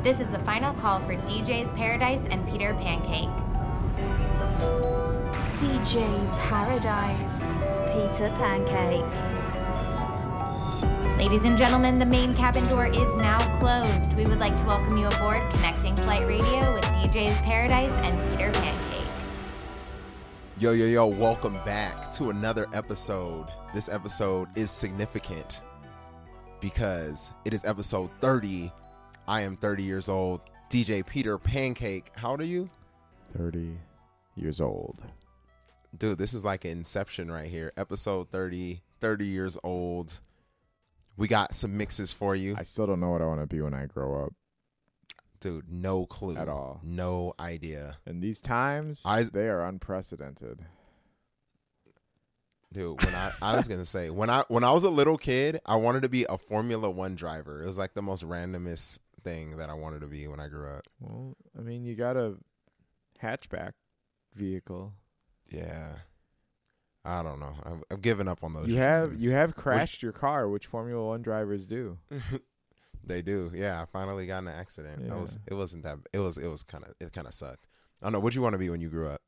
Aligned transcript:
This 0.00 0.20
is 0.20 0.28
the 0.28 0.38
final 0.38 0.72
call 0.74 1.00
for 1.00 1.16
DJ's 1.16 1.72
Paradise 1.72 2.24
and 2.30 2.48
Peter 2.48 2.72
Pancake. 2.74 3.28
DJ 5.56 6.38
Paradise. 6.38 7.42
Peter 7.92 8.32
Pancake. 8.36 9.04
Ladies 11.18 11.42
and 11.42 11.58
gentlemen, 11.58 11.98
the 11.98 12.06
main 12.06 12.32
cabin 12.32 12.68
door 12.68 12.86
is 12.86 13.20
now 13.20 13.38
closed. 13.58 14.14
We 14.14 14.22
would 14.26 14.38
like 14.38 14.56
to 14.58 14.64
welcome 14.66 14.96
you 14.96 15.08
aboard 15.08 15.52
Connecting 15.52 15.96
Flight 15.96 16.28
Radio 16.28 16.74
with 16.74 16.84
DJ's 16.84 17.44
Paradise 17.44 17.92
and 17.92 18.14
Peter 18.30 18.52
Pancake. 18.52 19.10
Yo, 20.58 20.70
yo, 20.70 20.86
yo, 20.86 21.08
welcome 21.08 21.54
back 21.64 22.12
to 22.12 22.30
another 22.30 22.68
episode. 22.72 23.48
This 23.74 23.88
episode 23.88 24.48
is 24.54 24.70
significant 24.70 25.62
because 26.60 27.32
it 27.44 27.52
is 27.52 27.64
episode 27.64 28.10
30. 28.20 28.72
I 29.28 29.42
am 29.42 29.58
30 29.58 29.82
years 29.82 30.08
old. 30.08 30.40
DJ 30.70 31.04
Peter 31.06 31.36
Pancake. 31.38 32.10
How 32.16 32.30
old 32.30 32.40
are 32.40 32.44
you? 32.44 32.70
30 33.34 33.76
years 34.36 34.58
old. 34.60 35.02
Dude, 35.96 36.16
this 36.16 36.32
is 36.32 36.44
like 36.44 36.64
Inception 36.64 37.30
right 37.30 37.48
here. 37.48 37.72
Episode 37.76 38.30
30, 38.30 38.80
30 39.00 39.26
years 39.26 39.58
old. 39.62 40.20
We 41.18 41.28
got 41.28 41.54
some 41.54 41.76
mixes 41.76 42.10
for 42.10 42.34
you. 42.34 42.54
I 42.58 42.62
still 42.62 42.86
don't 42.86 43.00
know 43.00 43.10
what 43.10 43.20
I 43.20 43.26
want 43.26 43.40
to 43.40 43.46
be 43.46 43.60
when 43.60 43.74
I 43.74 43.84
grow 43.84 44.24
up. 44.24 44.32
Dude, 45.40 45.70
no 45.70 46.06
clue. 46.06 46.36
At 46.36 46.48
all. 46.48 46.80
No 46.82 47.34
idea. 47.38 47.98
In 48.06 48.20
these 48.20 48.40
times, 48.40 49.02
I- 49.04 49.24
they 49.24 49.48
are 49.48 49.62
unprecedented. 49.66 50.64
Dude, 52.72 53.02
when 53.04 53.14
I 53.14 53.32
I 53.40 53.56
was 53.56 53.66
gonna 53.66 53.86
say 53.86 54.10
when 54.10 54.28
I 54.28 54.44
when 54.48 54.62
I 54.62 54.72
was 54.72 54.84
a 54.84 54.90
little 54.90 55.16
kid, 55.16 55.58
I 55.64 55.76
wanted 55.76 56.02
to 56.02 56.08
be 56.10 56.26
a 56.28 56.36
Formula 56.36 56.90
One 56.90 57.14
driver. 57.14 57.62
It 57.62 57.66
was 57.66 57.78
like 57.78 57.94
the 57.94 58.02
most 58.02 58.22
randomest 58.28 58.98
thing 59.22 59.56
that 59.56 59.70
I 59.70 59.74
wanted 59.74 60.00
to 60.00 60.06
be 60.06 60.26
when 60.28 60.40
I 60.40 60.48
grew 60.48 60.68
up. 60.68 60.86
Well, 61.00 61.36
I 61.58 61.62
mean, 61.62 61.84
you 61.84 61.94
got 61.94 62.16
a 62.16 62.34
hatchback 63.22 63.72
vehicle. 64.34 64.92
Yeah, 65.50 65.96
I 67.04 67.22
don't 67.22 67.40
know. 67.40 67.54
I've, 67.64 67.82
I've 67.90 68.02
given 68.02 68.28
up 68.28 68.44
on 68.44 68.54
those. 68.54 68.68
You 68.68 68.76
have 68.76 69.16
you 69.20 69.30
have 69.32 69.54
crashed 69.56 70.02
your 70.02 70.12
car, 70.12 70.48
which 70.48 70.66
Formula 70.66 71.04
One 71.04 71.22
drivers 71.22 71.66
do. 71.66 71.98
they 73.04 73.22
do. 73.22 73.50
Yeah, 73.54 73.80
I 73.80 73.86
finally 73.86 74.26
got 74.26 74.38
in 74.42 74.48
an 74.48 74.54
accident. 74.54 75.08
That 75.08 75.18
was 75.18 75.38
it. 75.46 75.54
Wasn't 75.54 75.82
that? 75.84 75.98
It 76.12 76.18
was. 76.18 76.38
It 76.38 76.48
was 76.48 76.62
kind 76.62 76.84
of. 76.84 76.94
It 77.00 77.12
kind 77.12 77.26
of 77.26 77.34
sucked. 77.34 77.66
I 78.02 78.06
don't 78.06 78.12
know. 78.12 78.20
What 78.20 78.32
do 78.32 78.36
you 78.38 78.42
want 78.42 78.54
to 78.54 78.58
be 78.58 78.70
when 78.70 78.80
you 78.80 78.88
grew 78.88 79.08
up? 79.08 79.22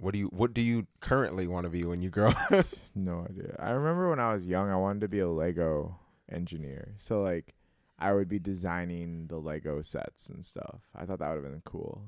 What 0.00 0.12
do 0.12 0.20
you 0.20 0.26
What 0.26 0.54
do 0.54 0.60
you 0.60 0.86
currently 1.00 1.46
want 1.48 1.64
to 1.64 1.70
be 1.70 1.84
when 1.84 2.00
you 2.00 2.10
grow 2.10 2.28
up? 2.28 2.66
No 2.94 3.26
idea. 3.28 3.56
I 3.58 3.70
remember 3.70 4.10
when 4.10 4.20
I 4.20 4.32
was 4.32 4.46
young, 4.46 4.70
I 4.70 4.76
wanted 4.76 5.00
to 5.00 5.08
be 5.08 5.20
a 5.20 5.28
Lego 5.28 5.98
engineer. 6.30 6.94
So 6.96 7.22
like, 7.22 7.54
I 7.98 8.12
would 8.12 8.28
be 8.28 8.38
designing 8.38 9.26
the 9.26 9.38
Lego 9.38 9.82
sets 9.82 10.28
and 10.28 10.44
stuff. 10.44 10.80
I 10.94 11.04
thought 11.04 11.18
that 11.18 11.28
would 11.34 11.42
have 11.42 11.52
been 11.52 11.62
cool. 11.64 12.04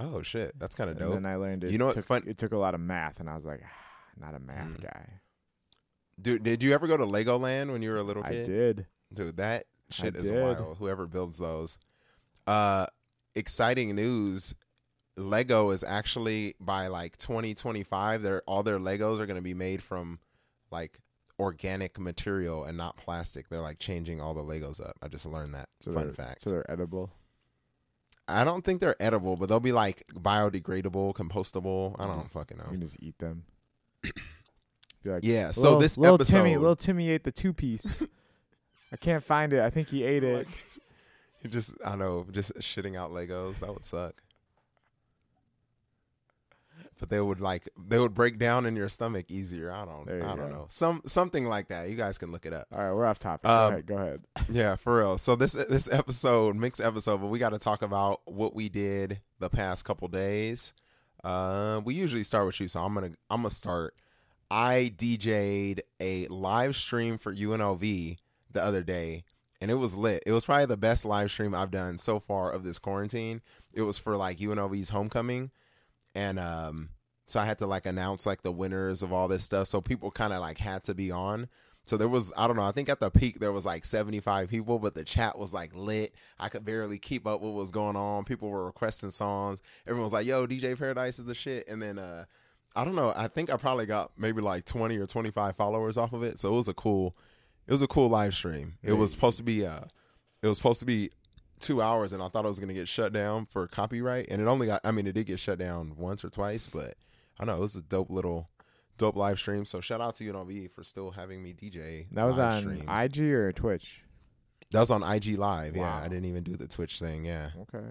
oh 0.00 0.22
shit, 0.22 0.56
that's 0.58 0.74
kind 0.76 0.88
of 0.90 0.96
And 0.96 1.06
dope. 1.06 1.14
then 1.14 1.26
I 1.26 1.34
learned 1.36 1.64
it. 1.64 1.72
You 1.72 1.78
know 1.78 1.86
what 1.86 1.94
took, 1.94 2.04
fun- 2.06 2.24
It 2.28 2.38
took 2.38 2.52
a 2.52 2.56
lot 2.58 2.74
of 2.74 2.80
math, 2.80 3.18
and 3.20 3.28
I 3.28 3.34
was 3.34 3.44
like, 3.44 3.62
not 4.20 4.34
a 4.34 4.38
math 4.38 4.78
Mm. 4.78 4.82
guy. 4.82 5.08
Dude, 6.20 6.42
did 6.42 6.62
you 6.62 6.72
ever 6.74 6.86
go 6.86 6.96
to 6.96 7.04
Legoland 7.04 7.70
when 7.72 7.82
you 7.82 7.90
were 7.90 7.96
a 7.96 8.02
little 8.02 8.22
kid? 8.22 8.42
I 8.44 8.46
did. 8.46 8.86
Dude, 9.12 9.36
that 9.38 9.66
shit 9.90 10.14
is 10.16 10.30
did. 10.30 10.40
wild. 10.42 10.76
Whoever 10.78 11.06
builds 11.06 11.38
those. 11.38 11.78
Uh 12.46 12.86
exciting 13.34 13.94
news. 13.94 14.54
Lego 15.16 15.70
is 15.70 15.82
actually 15.82 16.54
by 16.60 16.86
like 16.86 17.16
2025 17.18 18.22
their 18.22 18.42
all 18.46 18.62
their 18.62 18.78
Legos 18.78 19.18
are 19.18 19.26
going 19.26 19.34
to 19.36 19.42
be 19.42 19.54
made 19.54 19.82
from 19.82 20.18
like 20.70 21.00
organic 21.38 21.98
material 21.98 22.64
and 22.64 22.76
not 22.76 22.96
plastic. 22.96 23.48
They're 23.48 23.60
like 23.60 23.78
changing 23.78 24.20
all 24.20 24.34
the 24.34 24.42
Legos 24.42 24.80
up. 24.84 24.96
I 25.02 25.08
just 25.08 25.26
learned 25.26 25.54
that. 25.54 25.68
So 25.80 25.92
Fun 25.92 26.12
fact. 26.12 26.42
So 26.42 26.50
they're 26.50 26.70
edible. 26.70 27.10
I 28.26 28.44
don't 28.44 28.62
think 28.64 28.80
they're 28.80 29.00
edible, 29.00 29.36
but 29.36 29.48
they'll 29.48 29.58
be 29.60 29.72
like 29.72 30.04
biodegradable, 30.14 31.14
compostable. 31.14 31.96
I 31.98 32.06
don't 32.06 32.20
Just- 32.20 32.34
fucking 32.34 32.58
You 32.58 32.64
know. 32.64 32.70
can 32.70 32.80
just 32.80 32.96
eat 33.00 33.18
them. 33.18 33.44
Like, 35.04 35.24
Yeah, 35.24 35.52
so 35.52 35.62
little, 35.62 35.78
this 35.78 35.96
little 35.96 36.16
episode 36.16 36.38
Timmy, 36.38 36.56
little 36.58 36.76
Timmy 36.76 37.08
ate 37.10 37.24
the 37.24 37.32
two 37.32 37.54
piece. 37.54 38.02
I 38.92 38.96
can't 38.96 39.22
find 39.24 39.52
it. 39.54 39.60
I 39.60 39.70
think 39.70 39.88
he 39.88 40.02
ate 40.02 40.24
it. 40.24 40.46
Like, 41.40 41.44
you 41.44 41.48
just 41.48 41.72
I 41.86 41.94
know, 41.94 42.26
just 42.32 42.52
shitting 42.56 42.96
out 42.98 43.12
Legos. 43.12 43.60
That 43.60 43.72
would 43.72 43.84
suck. 43.84 44.20
But 46.98 47.10
they 47.10 47.20
would 47.20 47.40
like 47.40 47.68
they 47.88 47.98
would 47.98 48.14
break 48.14 48.38
down 48.38 48.66
in 48.66 48.74
your 48.74 48.88
stomach 48.88 49.26
easier. 49.30 49.70
I 49.70 49.84
don't 49.84 50.08
I 50.08 50.34
don't 50.34 50.36
go. 50.36 50.48
know. 50.48 50.66
Some 50.68 51.00
something 51.06 51.44
like 51.44 51.68
that. 51.68 51.88
You 51.88 51.96
guys 51.96 52.18
can 52.18 52.32
look 52.32 52.44
it 52.46 52.52
up. 52.52 52.66
All 52.72 52.78
right, 52.78 52.92
we're 52.92 53.06
off 53.06 53.18
topic. 53.18 53.48
Um, 53.48 53.70
go 53.70 53.74
ahead. 53.74 53.86
Go 53.86 53.96
ahead. 53.96 54.20
Yeah, 54.50 54.76
for 54.76 54.98
real. 54.98 55.18
So 55.18 55.36
this 55.36 55.52
this 55.52 55.88
episode, 55.92 56.56
mixed 56.56 56.80
episode, 56.80 57.18
but 57.18 57.26
we 57.28 57.38
got 57.38 57.50
to 57.50 57.58
talk 57.58 57.82
about 57.82 58.20
what 58.24 58.54
we 58.54 58.68
did 58.68 59.20
the 59.38 59.48
past 59.48 59.84
couple 59.84 60.08
days. 60.08 60.74
Uh, 61.22 61.80
we 61.84 61.94
usually 61.94 62.22
start 62.24 62.46
with 62.46 62.58
you, 62.60 62.68
so 62.68 62.80
I'm 62.80 62.94
gonna 62.94 63.10
I'm 63.30 63.42
gonna 63.42 63.50
start. 63.50 63.94
I 64.50 64.92
DJ'd 64.96 65.82
a 66.00 66.26
live 66.28 66.74
stream 66.74 67.18
for 67.18 67.34
UNLV 67.34 68.16
the 68.50 68.62
other 68.62 68.82
day, 68.82 69.24
and 69.60 69.70
it 69.70 69.74
was 69.74 69.94
lit. 69.96 70.22
It 70.26 70.32
was 70.32 70.44
probably 70.46 70.66
the 70.66 70.76
best 70.76 71.04
live 71.04 71.30
stream 71.30 71.54
I've 71.54 71.70
done 71.70 71.98
so 71.98 72.18
far 72.18 72.50
of 72.50 72.64
this 72.64 72.78
quarantine. 72.78 73.42
It 73.74 73.82
was 73.82 73.98
for 73.98 74.16
like 74.16 74.38
UNLV's 74.38 74.88
homecoming, 74.90 75.50
and 76.18 76.40
um, 76.40 76.88
so 77.28 77.38
I 77.38 77.44
had 77.44 77.58
to 77.58 77.66
like 77.66 77.86
announce 77.86 78.26
like 78.26 78.42
the 78.42 78.50
winners 78.50 79.02
of 79.02 79.12
all 79.12 79.28
this 79.28 79.44
stuff. 79.44 79.68
So 79.68 79.80
people 79.80 80.10
kind 80.10 80.32
of 80.32 80.40
like 80.40 80.58
had 80.58 80.82
to 80.84 80.94
be 80.94 81.12
on. 81.12 81.48
So 81.86 81.96
there 81.96 82.08
was, 82.08 82.32
I 82.36 82.48
don't 82.48 82.56
know, 82.56 82.64
I 82.64 82.72
think 82.72 82.88
at 82.88 82.98
the 82.98 83.10
peak 83.10 83.38
there 83.38 83.52
was 83.52 83.64
like 83.64 83.84
75 83.84 84.50
people, 84.50 84.78
but 84.80 84.94
the 84.94 85.04
chat 85.04 85.38
was 85.38 85.54
like 85.54 85.70
lit. 85.74 86.14
I 86.38 86.48
could 86.48 86.64
barely 86.64 86.98
keep 86.98 87.26
up 87.26 87.40
what 87.40 87.52
was 87.52 87.70
going 87.70 87.96
on. 87.96 88.24
People 88.24 88.50
were 88.50 88.66
requesting 88.66 89.10
songs. 89.10 89.62
Everyone 89.86 90.04
was 90.04 90.12
like, 90.12 90.26
yo, 90.26 90.46
DJ 90.46 90.76
Paradise 90.76 91.20
is 91.20 91.24
the 91.24 91.34
shit. 91.34 91.68
And 91.68 91.80
then, 91.80 91.98
uh, 91.98 92.24
I 92.74 92.84
don't 92.84 92.96
know, 92.96 93.12
I 93.16 93.28
think 93.28 93.48
I 93.48 93.56
probably 93.56 93.86
got 93.86 94.10
maybe 94.18 94.42
like 94.42 94.64
20 94.64 94.98
or 94.98 95.06
25 95.06 95.56
followers 95.56 95.96
off 95.96 96.12
of 96.12 96.24
it. 96.24 96.40
So 96.40 96.52
it 96.52 96.56
was 96.56 96.68
a 96.68 96.74
cool, 96.74 97.16
it 97.66 97.72
was 97.72 97.80
a 97.80 97.86
cool 97.86 98.08
live 98.08 98.34
stream. 98.34 98.74
It 98.82 98.92
was 98.92 99.12
supposed 99.12 99.38
to 99.38 99.44
be, 99.44 99.64
uh, 99.64 99.84
it 100.42 100.48
was 100.48 100.58
supposed 100.58 100.80
to 100.80 100.86
be 100.86 101.10
two 101.60 101.80
hours 101.82 102.12
and 102.12 102.22
I 102.22 102.28
thought 102.28 102.44
I 102.44 102.48
was 102.48 102.58
going 102.58 102.68
to 102.68 102.74
get 102.74 102.88
shut 102.88 103.12
down 103.12 103.46
for 103.46 103.66
copyright. 103.66 104.28
And 104.30 104.40
it 104.40 104.46
only 104.46 104.66
got, 104.66 104.80
I 104.84 104.90
mean, 104.92 105.06
it 105.06 105.12
did 105.12 105.26
get 105.26 105.38
shut 105.38 105.58
down 105.58 105.94
once 105.96 106.24
or 106.24 106.30
twice, 106.30 106.66
but 106.66 106.94
I 107.38 107.44
don't 107.44 107.48
know, 107.48 107.56
it 107.56 107.60
was 107.60 107.76
a 107.76 107.82
dope 107.82 108.10
little, 108.10 108.48
dope 108.96 109.16
live 109.16 109.38
stream. 109.38 109.64
So 109.64 109.80
shout 109.80 110.00
out 110.00 110.14
to 110.16 110.24
UNLV 110.24 110.70
for 110.72 110.82
still 110.84 111.10
having 111.10 111.42
me 111.42 111.52
DJ. 111.52 112.06
That 112.12 112.24
was 112.24 112.38
live 112.38 112.52
on 112.52 112.60
streams. 112.60 112.84
IG 112.88 113.32
or 113.32 113.52
Twitch. 113.52 114.02
That 114.70 114.80
was 114.80 114.90
on 114.90 115.02
IG 115.02 115.38
Live. 115.38 115.76
Yeah, 115.76 115.96
I 115.96 116.08
didn't 116.08 116.26
even 116.26 116.42
do 116.42 116.54
the 116.54 116.66
Twitch 116.68 116.98
thing. 116.98 117.24
Yeah, 117.24 117.50
Okay. 117.62 117.86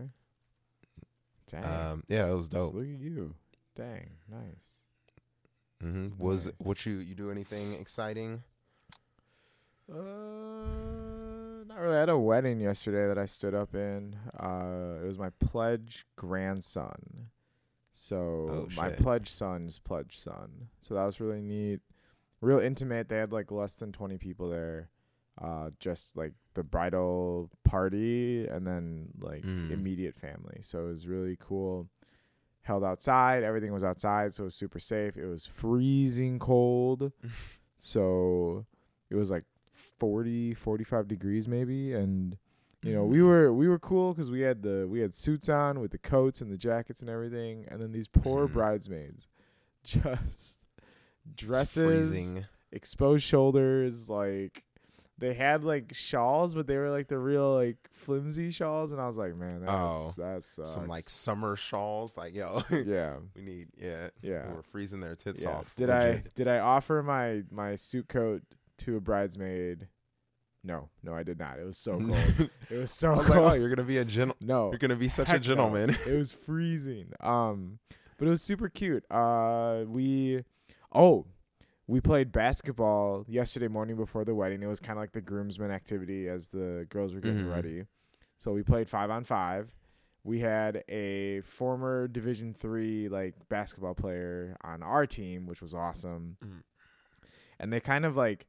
Dang. 1.49 1.65
um, 1.65 2.03
yeah, 2.07 2.29
it 2.29 2.35
was 2.35 2.49
dope. 2.49 2.75
Look 2.75 2.83
at 2.83 2.89
you. 2.99 3.33
Dang. 3.75 4.11
Nice. 4.29 4.75
Mm-hmm. 5.83 6.21
Was 6.23 6.45
Nice. 6.47 6.55
what 6.59 6.85
you 6.85 6.97
you 6.97 7.15
do 7.15 7.31
anything 7.31 7.73
exciting? 7.73 8.43
Uh, 9.91 9.95
not 11.67 11.79
really. 11.79 11.95
I 11.95 11.99
had 12.01 12.09
a 12.09 12.17
wedding 12.17 12.59
yesterday 12.59 13.07
that 13.07 13.17
I 13.17 13.25
stood 13.25 13.53
up 13.53 13.75
in. 13.75 14.15
Uh, 14.39 15.03
it 15.03 15.07
was 15.07 15.17
my 15.17 15.29
pledge 15.39 16.05
grandson. 16.15 17.27
So 17.91 18.15
Oh, 18.49 18.67
my 18.75 18.89
pledge 18.89 19.29
son's 19.29 19.79
pledge 19.79 20.17
son. 20.19 20.69
So 20.81 20.93
that 20.95 21.03
was 21.05 21.19
really 21.19 21.41
neat. 21.41 21.79
Real 22.41 22.59
intimate. 22.59 23.09
They 23.09 23.17
had 23.17 23.31
like 23.31 23.51
less 23.51 23.75
than 23.75 23.91
twenty 23.91 24.17
people 24.17 24.49
there. 24.49 24.89
Uh, 25.41 25.69
just 25.79 26.15
like 26.17 26.33
the 26.55 26.63
bridal 26.63 27.49
party 27.63 28.47
and 28.47 28.65
then 28.65 29.09
like 29.19 29.43
Mm. 29.43 29.71
immediate 29.71 30.15
family. 30.15 30.59
So 30.61 30.85
it 30.85 30.89
was 30.89 31.07
really 31.07 31.37
cool. 31.39 31.87
Held 32.63 32.83
outside. 32.83 33.43
Everything 33.43 33.71
was 33.71 33.83
outside, 33.83 34.33
so 34.33 34.43
it 34.43 34.45
was 34.45 34.55
super 34.55 34.79
safe. 34.79 35.15
It 35.17 35.25
was 35.25 35.45
freezing 35.45 36.37
cold. 36.39 37.11
so 37.77 38.65
it 39.09 39.15
was 39.15 39.29
like 39.31 39.43
40 39.97 40.53
45 40.53 41.07
degrees 41.07 41.47
maybe 41.47 41.93
and 41.93 42.37
you 42.83 42.93
know 42.93 43.03
we 43.05 43.21
were 43.21 43.51
we 43.53 43.67
were 43.67 43.79
cool 43.79 44.13
because 44.13 44.29
we 44.29 44.41
had 44.41 44.61
the 44.61 44.87
we 44.89 44.99
had 44.99 45.13
suits 45.13 45.49
on 45.49 45.79
with 45.79 45.91
the 45.91 45.97
coats 45.97 46.41
and 46.41 46.51
the 46.51 46.57
jackets 46.57 47.01
and 47.01 47.09
everything 47.09 47.65
and 47.69 47.81
then 47.81 47.91
these 47.91 48.07
poor 48.07 48.47
Mhm. 48.47 48.53
bridesmaids 48.53 49.27
just 49.83 50.57
dresses 51.35 52.31
exposed 52.71 53.23
shoulders 53.23 54.09
like 54.09 54.63
they 55.19 55.33
had 55.33 55.63
like 55.63 55.93
shawls 55.95 56.53
but 56.53 56.67
they 56.67 56.77
were 56.77 56.89
like 56.91 57.07
the 57.07 57.17
real 57.17 57.55
like 57.55 57.77
flimsy 57.91 58.51
shawls 58.51 58.91
and 58.91 59.01
i 59.01 59.07
was 59.07 59.17
like 59.17 59.35
man 59.35 59.61
that, 59.61 59.69
Oh, 59.69 60.13
that 60.17 60.43
sucks. 60.43 60.69
Some 60.71 60.87
like 60.87 61.09
summer 61.09 61.55
shawls. 61.55 62.15
Like 62.15 62.35
yo, 62.35 62.61
yeah 62.71 63.15
we 63.35 63.41
need 63.41 63.67
yeah. 63.77 64.09
yeah 64.21 64.45
We're 64.53 64.61
freezing 64.61 64.99
their 64.99 65.15
tits 65.15 65.43
yeah. 65.43 65.49
off. 65.57 65.73
Did 65.75 65.89
I 65.89 66.23
did 66.35 66.47
I 66.47 66.59
offer 66.59 67.01
my 67.01 67.43
my 67.49 67.75
suit 67.75 68.07
coat 68.07 68.43
to 68.79 68.97
a 68.97 68.99
bridesmaid? 69.01 69.87
No, 70.63 70.89
no, 71.03 71.13
I 71.13 71.23
did 71.23 71.39
not. 71.39 71.59
It 71.59 71.65
was 71.65 71.77
so 71.77 71.97
cold. 71.99 72.49
it 72.69 72.77
was 72.79 72.91
so 72.91 73.13
I 73.13 73.17
was 73.17 73.27
cold. 73.27 73.39
like, 73.45 73.51
oh, 73.51 73.55
you're 73.55 73.69
gonna 73.69 73.83
be 73.87 73.97
a 73.97 74.05
gentle. 74.05 74.35
no, 74.41 74.69
You're 74.71 74.79
gonna 74.79 74.95
be 74.95 75.07
such 75.09 75.27
a 75.29 75.31
heck 75.33 75.41
no. 75.41 75.43
gentleman. 75.43 75.89
it 76.07 76.17
was 76.17 76.31
freezing. 76.31 77.11
Um, 77.19 77.79
but 78.17 78.27
it 78.27 78.29
was 78.29 78.41
super 78.41 78.67
cute. 78.69 79.03
Uh, 79.11 79.83
we 79.87 80.43
oh, 80.93 81.25
we 81.87 82.01
played 82.01 82.31
basketball 82.31 83.23
yesterday 83.29 83.67
morning 83.69 83.95
before 83.95 84.25
the 84.25 84.35
wedding. 84.35 84.61
It 84.61 84.67
was 84.67 84.79
kind 84.79 84.97
of 84.97 85.03
like 85.03 85.13
the 85.13 85.21
groomsmen 85.21 85.71
activity 85.71 86.27
as 86.27 86.49
the 86.49 86.85
girls 86.89 87.13
were 87.13 87.21
getting 87.21 87.45
Mhm. 87.45 87.53
ready. 87.53 87.83
So 88.39 88.51
we 88.51 88.61
played 88.63 88.89
five 88.89 89.09
on 89.09 89.23
five. 89.23 89.71
We 90.23 90.39
had 90.41 90.83
a 90.89 91.39
former 91.41 92.09
Division 92.09 92.53
three 92.53 93.07
like 93.07 93.35
basketball 93.47 93.93
player 93.95 94.57
on 94.63 94.83
our 94.83 95.05
team, 95.05 95.45
which 95.45 95.61
was 95.61 95.73
awesome. 95.73 96.35
Mhm. 96.43 96.63
And 97.59 97.71
they 97.71 97.79
kind 97.79 98.03
of 98.05 98.17
like 98.17 98.45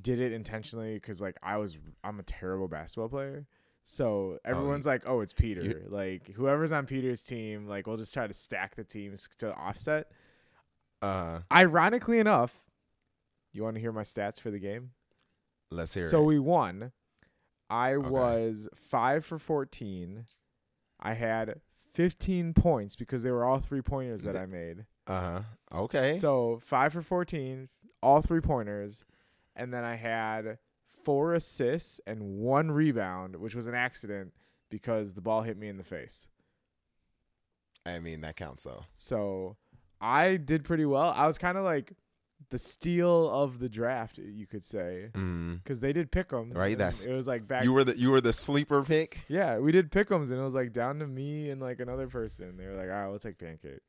did 0.00 0.20
it 0.20 0.32
intentionally 0.32 0.94
because 0.94 1.20
like 1.20 1.36
I 1.42 1.58
was 1.58 1.76
I'm 2.04 2.18
a 2.18 2.24
terrible 2.24 2.68
basketball 2.68 3.08
player. 3.08 3.46
So 3.84 4.38
everyone's 4.44 4.84
like, 4.84 5.04
"Oh, 5.06 5.20
it's 5.20 5.32
Peter." 5.32 5.82
like 5.88 6.34
whoever's 6.34 6.72
on 6.72 6.86
Peter's 6.86 7.22
team, 7.22 7.66
like 7.68 7.86
we'll 7.86 7.96
just 7.96 8.12
try 8.12 8.26
to 8.26 8.32
stack 8.32 8.74
the 8.74 8.84
teams 8.84 9.28
to 9.38 9.54
offset. 9.54 10.10
Uh, 11.02 11.40
Ironically 11.52 12.18
enough, 12.18 12.52
you 13.52 13.62
want 13.62 13.76
to 13.76 13.80
hear 13.80 13.92
my 13.92 14.02
stats 14.02 14.40
for 14.40 14.50
the 14.50 14.58
game? 14.58 14.90
let's 15.70 15.94
hear 15.94 16.04
so 16.04 16.08
it. 16.08 16.10
So 16.10 16.22
we 16.22 16.38
won. 16.38 16.92
I 17.68 17.96
was 17.96 18.68
five 18.74 19.24
for 19.24 19.38
fourteen. 19.38 20.24
I 21.00 21.14
had 21.14 21.60
fifteen 21.94 22.54
points 22.54 22.96
because 22.96 23.22
they 23.22 23.30
were 23.30 23.44
all 23.44 23.60
three 23.60 23.82
pointers 23.82 24.22
that 24.22 24.36
I 24.36 24.46
made. 24.46 24.84
Uh 25.06 25.20
huh. 25.20 25.40
Okay. 25.72 26.16
So 26.18 26.60
five 26.62 26.92
for 26.92 27.02
fourteen, 27.02 27.68
all 28.02 28.22
three 28.22 28.40
pointers, 28.40 29.04
and 29.56 29.72
then 29.72 29.82
I 29.84 29.96
had 29.96 30.58
four 31.04 31.34
assists 31.34 32.00
and 32.06 32.22
one 32.38 32.70
rebound, 32.70 33.36
which 33.36 33.54
was 33.54 33.66
an 33.66 33.74
accident 33.74 34.32
because 34.70 35.14
the 35.14 35.20
ball 35.20 35.42
hit 35.42 35.56
me 35.56 35.68
in 35.68 35.76
the 35.76 35.84
face. 35.84 36.28
I 37.84 37.98
mean 38.00 38.20
that 38.22 38.36
counts 38.36 38.64
though. 38.64 38.84
So 38.94 39.56
I 40.00 40.36
did 40.36 40.64
pretty 40.64 40.84
well. 40.84 41.12
I 41.16 41.26
was 41.26 41.38
kind 41.38 41.56
of 41.56 41.64
like 41.64 41.92
the 42.50 42.58
steal 42.58 43.30
of 43.30 43.58
the 43.60 43.68
draft, 43.68 44.18
you 44.18 44.46
could 44.46 44.64
say, 44.64 45.08
Mm. 45.12 45.62
because 45.62 45.80
they 45.80 45.92
did 45.92 46.12
pick'ems. 46.12 46.56
Right, 46.56 46.76
that's- 46.76 47.06
it 47.06 47.14
was 47.14 47.26
like 47.26 47.46
back. 47.48 47.64
You 47.64 47.72
were 47.72 47.84
the 47.84 47.96
you 47.96 48.10
were 48.10 48.20
the 48.20 48.32
sleeper 48.32 48.82
pick. 48.82 49.24
yeah, 49.28 49.58
we 49.58 49.72
did 49.72 49.90
pick'ems, 49.90 50.30
and 50.30 50.38
it 50.40 50.42
was 50.44 50.54
like 50.54 50.72
down 50.72 50.98
to 50.98 51.06
me 51.06 51.48
and 51.50 51.60
like 51.60 51.80
another 51.80 52.08
person. 52.08 52.56
They 52.56 52.66
were 52.66 52.74
like, 52.74 52.88
"All 52.90 52.94
right, 52.94 53.08
we'll 53.08 53.18
take 53.18 53.38
pancake." 53.38 53.80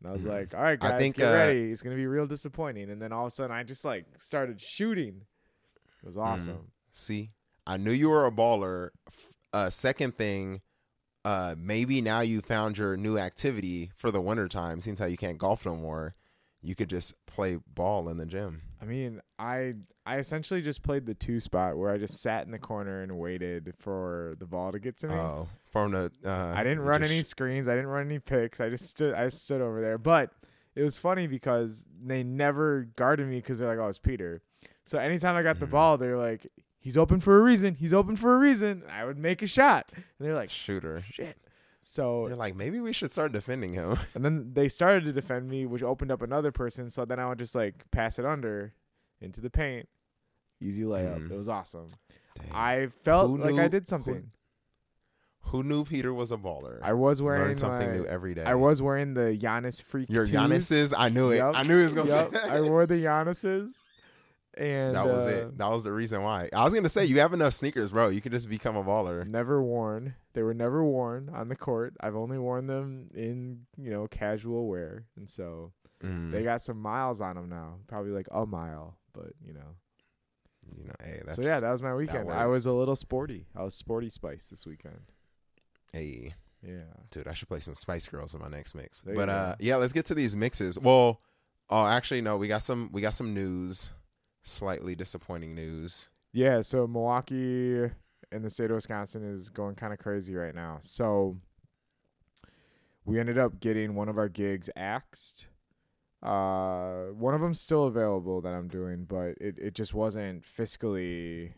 And 0.00 0.10
I 0.10 0.12
was 0.12 0.22
Mhm. 0.22 0.28
like, 0.28 0.54
"All 0.54 0.62
right, 0.62 0.78
I 0.80 0.90
guys, 0.90 1.00
think, 1.00 1.16
get 1.16 1.24
uh, 1.24 1.32
ready. 1.32 1.72
It's 1.72 1.82
gonna 1.82 1.96
be 1.96 2.06
real 2.06 2.26
disappointing." 2.26 2.90
And 2.90 3.00
then 3.00 3.12
all 3.12 3.26
of 3.26 3.32
a 3.32 3.34
sudden, 3.34 3.56
I 3.56 3.62
just 3.62 3.84
like 3.84 4.04
started 4.18 4.60
shooting. 4.60 5.26
It 6.02 6.06
was 6.06 6.16
awesome. 6.16 6.72
See, 6.92 7.30
I 7.66 7.76
knew 7.76 7.90
you 7.92 8.08
were 8.10 8.26
a 8.26 8.30
baller. 8.30 8.90
Uh, 9.52 9.70
second 9.70 10.16
thing, 10.16 10.60
uh, 11.24 11.54
maybe 11.58 12.00
now 12.00 12.20
you 12.20 12.40
found 12.40 12.78
your 12.78 12.96
new 12.96 13.18
activity 13.18 13.90
for 13.96 14.10
the 14.10 14.20
wintertime. 14.20 14.80
Since 14.80 15.00
how 15.00 15.06
you 15.06 15.16
can't 15.16 15.38
golf 15.38 15.64
no 15.66 15.76
more, 15.76 16.14
you 16.62 16.74
could 16.74 16.90
just 16.90 17.14
play 17.26 17.58
ball 17.66 18.08
in 18.08 18.18
the 18.18 18.26
gym. 18.26 18.62
I 18.80 18.84
mean, 18.84 19.20
I 19.38 19.74
I 20.04 20.18
essentially 20.18 20.62
just 20.62 20.82
played 20.82 21.06
the 21.06 21.14
two 21.14 21.40
spot 21.40 21.76
where 21.76 21.90
I 21.90 21.98
just 21.98 22.20
sat 22.20 22.44
in 22.46 22.52
the 22.52 22.58
corner 22.58 23.02
and 23.02 23.18
waited 23.18 23.74
for 23.78 24.34
the 24.38 24.46
ball 24.46 24.70
to 24.72 24.78
get 24.78 24.98
to 24.98 25.08
me. 25.08 25.14
Oh, 25.14 25.48
from 25.72 25.92
the. 25.92 26.12
Uh, 26.24 26.52
I 26.54 26.62
didn't 26.62 26.80
run 26.80 27.02
any 27.02 27.22
screens. 27.22 27.68
I 27.68 27.74
didn't 27.74 27.88
run 27.88 28.06
any 28.06 28.18
picks. 28.18 28.60
I 28.60 28.68
just 28.68 28.84
stood. 28.84 29.14
I 29.14 29.28
stood 29.28 29.60
over 29.60 29.80
there. 29.80 29.98
But 29.98 30.30
it 30.74 30.82
was 30.82 30.98
funny 30.98 31.26
because 31.26 31.84
they 32.04 32.22
never 32.22 32.82
guarded 32.96 33.26
me 33.28 33.36
because 33.36 33.58
they're 33.58 33.68
like, 33.68 33.78
"Oh, 33.78 33.88
it's 33.88 33.98
Peter." 33.98 34.42
So 34.84 34.98
anytime 34.98 35.34
I 35.36 35.42
got 35.42 35.58
the 35.58 35.66
Mhm. 35.66 35.70
ball, 35.70 35.96
they're 35.98 36.18
like, 36.18 36.46
"He's 36.78 36.96
open 36.98 37.18
for 37.20 37.38
a 37.38 37.40
reason. 37.42 37.74
He's 37.74 37.94
open 37.94 38.14
for 38.14 38.34
a 38.34 38.38
reason." 38.38 38.82
I 38.90 39.04
would 39.04 39.18
make 39.18 39.42
a 39.42 39.46
shot, 39.46 39.90
and 39.94 40.04
they're 40.20 40.34
like, 40.34 40.50
shooter. 40.50 41.02
"Shit." 41.10 41.36
So 41.88 42.26
You're 42.26 42.36
like 42.36 42.56
maybe 42.56 42.80
we 42.80 42.92
should 42.92 43.12
start 43.12 43.30
defending 43.30 43.72
him. 43.72 43.96
and 44.16 44.24
then 44.24 44.50
they 44.54 44.66
started 44.66 45.04
to 45.04 45.12
defend 45.12 45.48
me, 45.48 45.66
which 45.66 45.84
opened 45.84 46.10
up 46.10 46.20
another 46.20 46.50
person. 46.50 46.90
So 46.90 47.04
then 47.04 47.20
I 47.20 47.28
would 47.28 47.38
just 47.38 47.54
like 47.54 47.88
pass 47.92 48.18
it 48.18 48.24
under 48.24 48.72
into 49.20 49.40
the 49.40 49.50
paint, 49.50 49.88
easy 50.60 50.82
layup. 50.82 51.20
Mhm. 51.20 51.30
It 51.30 51.36
was 51.36 51.48
awesome. 51.48 51.90
Dang. 52.40 52.50
I 52.52 52.86
felt 53.04 53.30
Who 53.30 53.38
like 53.38 53.60
I 53.60 53.68
did 53.68 53.86
something. 53.86 54.32
Who 55.42 55.62
knew 55.62 55.84
Peter 55.84 56.12
was 56.12 56.32
a 56.32 56.36
baller? 56.36 56.80
I 56.82 56.92
was 56.92 57.22
wearing 57.22 57.54
something 57.54 57.88
my- 57.88 57.96
new 57.98 58.04
every 58.04 58.34
day. 58.34 58.42
I 58.42 58.54
was 58.56 58.82
wearing 58.82 59.14
the 59.14 59.38
Giannis 59.40 59.80
freak. 59.80 60.10
Your. 60.10 60.26
Giannis's. 60.26 60.92
I 60.92 61.08
knew 61.08 61.30
it. 61.30 61.36
Yup, 61.36 61.56
I 61.56 61.62
knew 61.62 61.76
he 61.76 61.84
was 61.84 61.94
gonna 61.94 62.10
yup, 62.10 62.32
say. 62.34 62.40
I 62.40 62.62
wore 62.62 62.86
the 62.86 62.94
Giannis's, 63.04 63.76
and 64.54 64.96
that 64.96 65.06
was 65.06 65.24
uh, 65.24 65.30
it. 65.30 65.58
That 65.58 65.70
was 65.70 65.84
the 65.84 65.92
reason 65.92 66.20
why. 66.24 66.48
I 66.52 66.64
was 66.64 66.74
gonna 66.74 66.88
say 66.88 67.04
you 67.04 67.20
have 67.20 67.32
enough 67.32 67.54
sneakers, 67.54 67.92
bro. 67.92 68.08
You 68.08 68.20
could 68.20 68.32
just 68.32 68.50
become 68.50 68.74
a 68.74 68.82
baller. 68.82 69.24
Never 69.24 69.62
worn. 69.62 70.16
They 70.36 70.42
were 70.42 70.52
never 70.52 70.84
worn 70.84 71.30
on 71.34 71.48
the 71.48 71.56
court. 71.56 71.94
I've 71.98 72.14
only 72.14 72.36
worn 72.38 72.66
them 72.66 73.08
in 73.14 73.62
you 73.78 73.90
know 73.90 74.06
casual 74.06 74.68
wear, 74.68 75.06
and 75.16 75.28
so 75.28 75.72
Mm. 76.04 76.30
they 76.30 76.42
got 76.42 76.60
some 76.60 76.78
miles 76.78 77.22
on 77.22 77.36
them 77.36 77.48
now. 77.48 77.78
Probably 77.86 78.10
like 78.12 78.28
a 78.30 78.44
mile, 78.44 78.98
but 79.14 79.32
you 79.42 79.54
know. 79.54 79.74
you 80.76 80.84
know, 80.84 80.92
hey, 81.02 81.22
that's 81.24 81.42
so 81.42 81.48
yeah, 81.48 81.58
that 81.58 81.70
was 81.72 81.80
my 81.80 81.94
weekend. 81.94 82.30
I 82.30 82.44
was 82.44 82.66
a 82.66 82.72
little 82.72 82.96
sporty. 82.96 83.46
I 83.56 83.62
was 83.62 83.74
sporty 83.74 84.10
spice 84.10 84.48
this 84.48 84.66
weekend. 84.66 85.00
hey, 85.94 86.34
Yeah. 86.62 86.92
dude. 87.10 87.26
I 87.28 87.32
should 87.32 87.48
play 87.48 87.60
some 87.60 87.74
Spice 87.74 88.06
Girls 88.08 88.34
in 88.34 88.40
my 88.42 88.48
next 88.48 88.74
mix. 88.74 89.00
There 89.00 89.14
but 89.14 89.30
uh, 89.30 89.56
yeah, 89.58 89.76
let's 89.76 89.94
get 89.94 90.04
to 90.06 90.14
these 90.14 90.36
mixes. 90.36 90.78
Well, 90.78 91.22
oh, 91.70 91.86
actually, 91.86 92.20
no, 92.20 92.36
we 92.36 92.46
got 92.46 92.62
some. 92.62 92.90
We 92.92 93.00
got 93.00 93.14
some 93.14 93.32
news. 93.32 93.92
Slightly 94.42 94.94
disappointing 94.96 95.54
news. 95.54 96.10
Yeah, 96.34 96.60
so 96.60 96.86
Milwaukee 96.86 97.90
in 98.36 98.42
the 98.42 98.50
state 98.50 98.70
of 98.70 98.74
Wisconsin 98.76 99.24
is 99.24 99.50
going 99.50 99.74
kind 99.74 99.92
of 99.92 99.98
crazy 99.98 100.34
right 100.34 100.54
now. 100.54 100.78
So 100.82 101.38
we 103.04 103.18
ended 103.20 103.38
up 103.38 103.60
getting 103.60 103.94
one 103.94 104.08
of 104.08 104.18
our 104.18 104.28
gigs 104.28 104.68
axed. 104.76 105.46
Uh, 106.22 107.06
one 107.12 107.34
of 107.34 107.40
them's 107.40 107.60
still 107.60 107.84
available 107.84 108.40
that 108.40 108.52
I'm 108.52 108.68
doing, 108.68 109.04
but 109.04 109.36
it, 109.40 109.56
it 109.58 109.74
just 109.74 109.94
wasn't 109.94 110.42
fiscally 110.42 111.52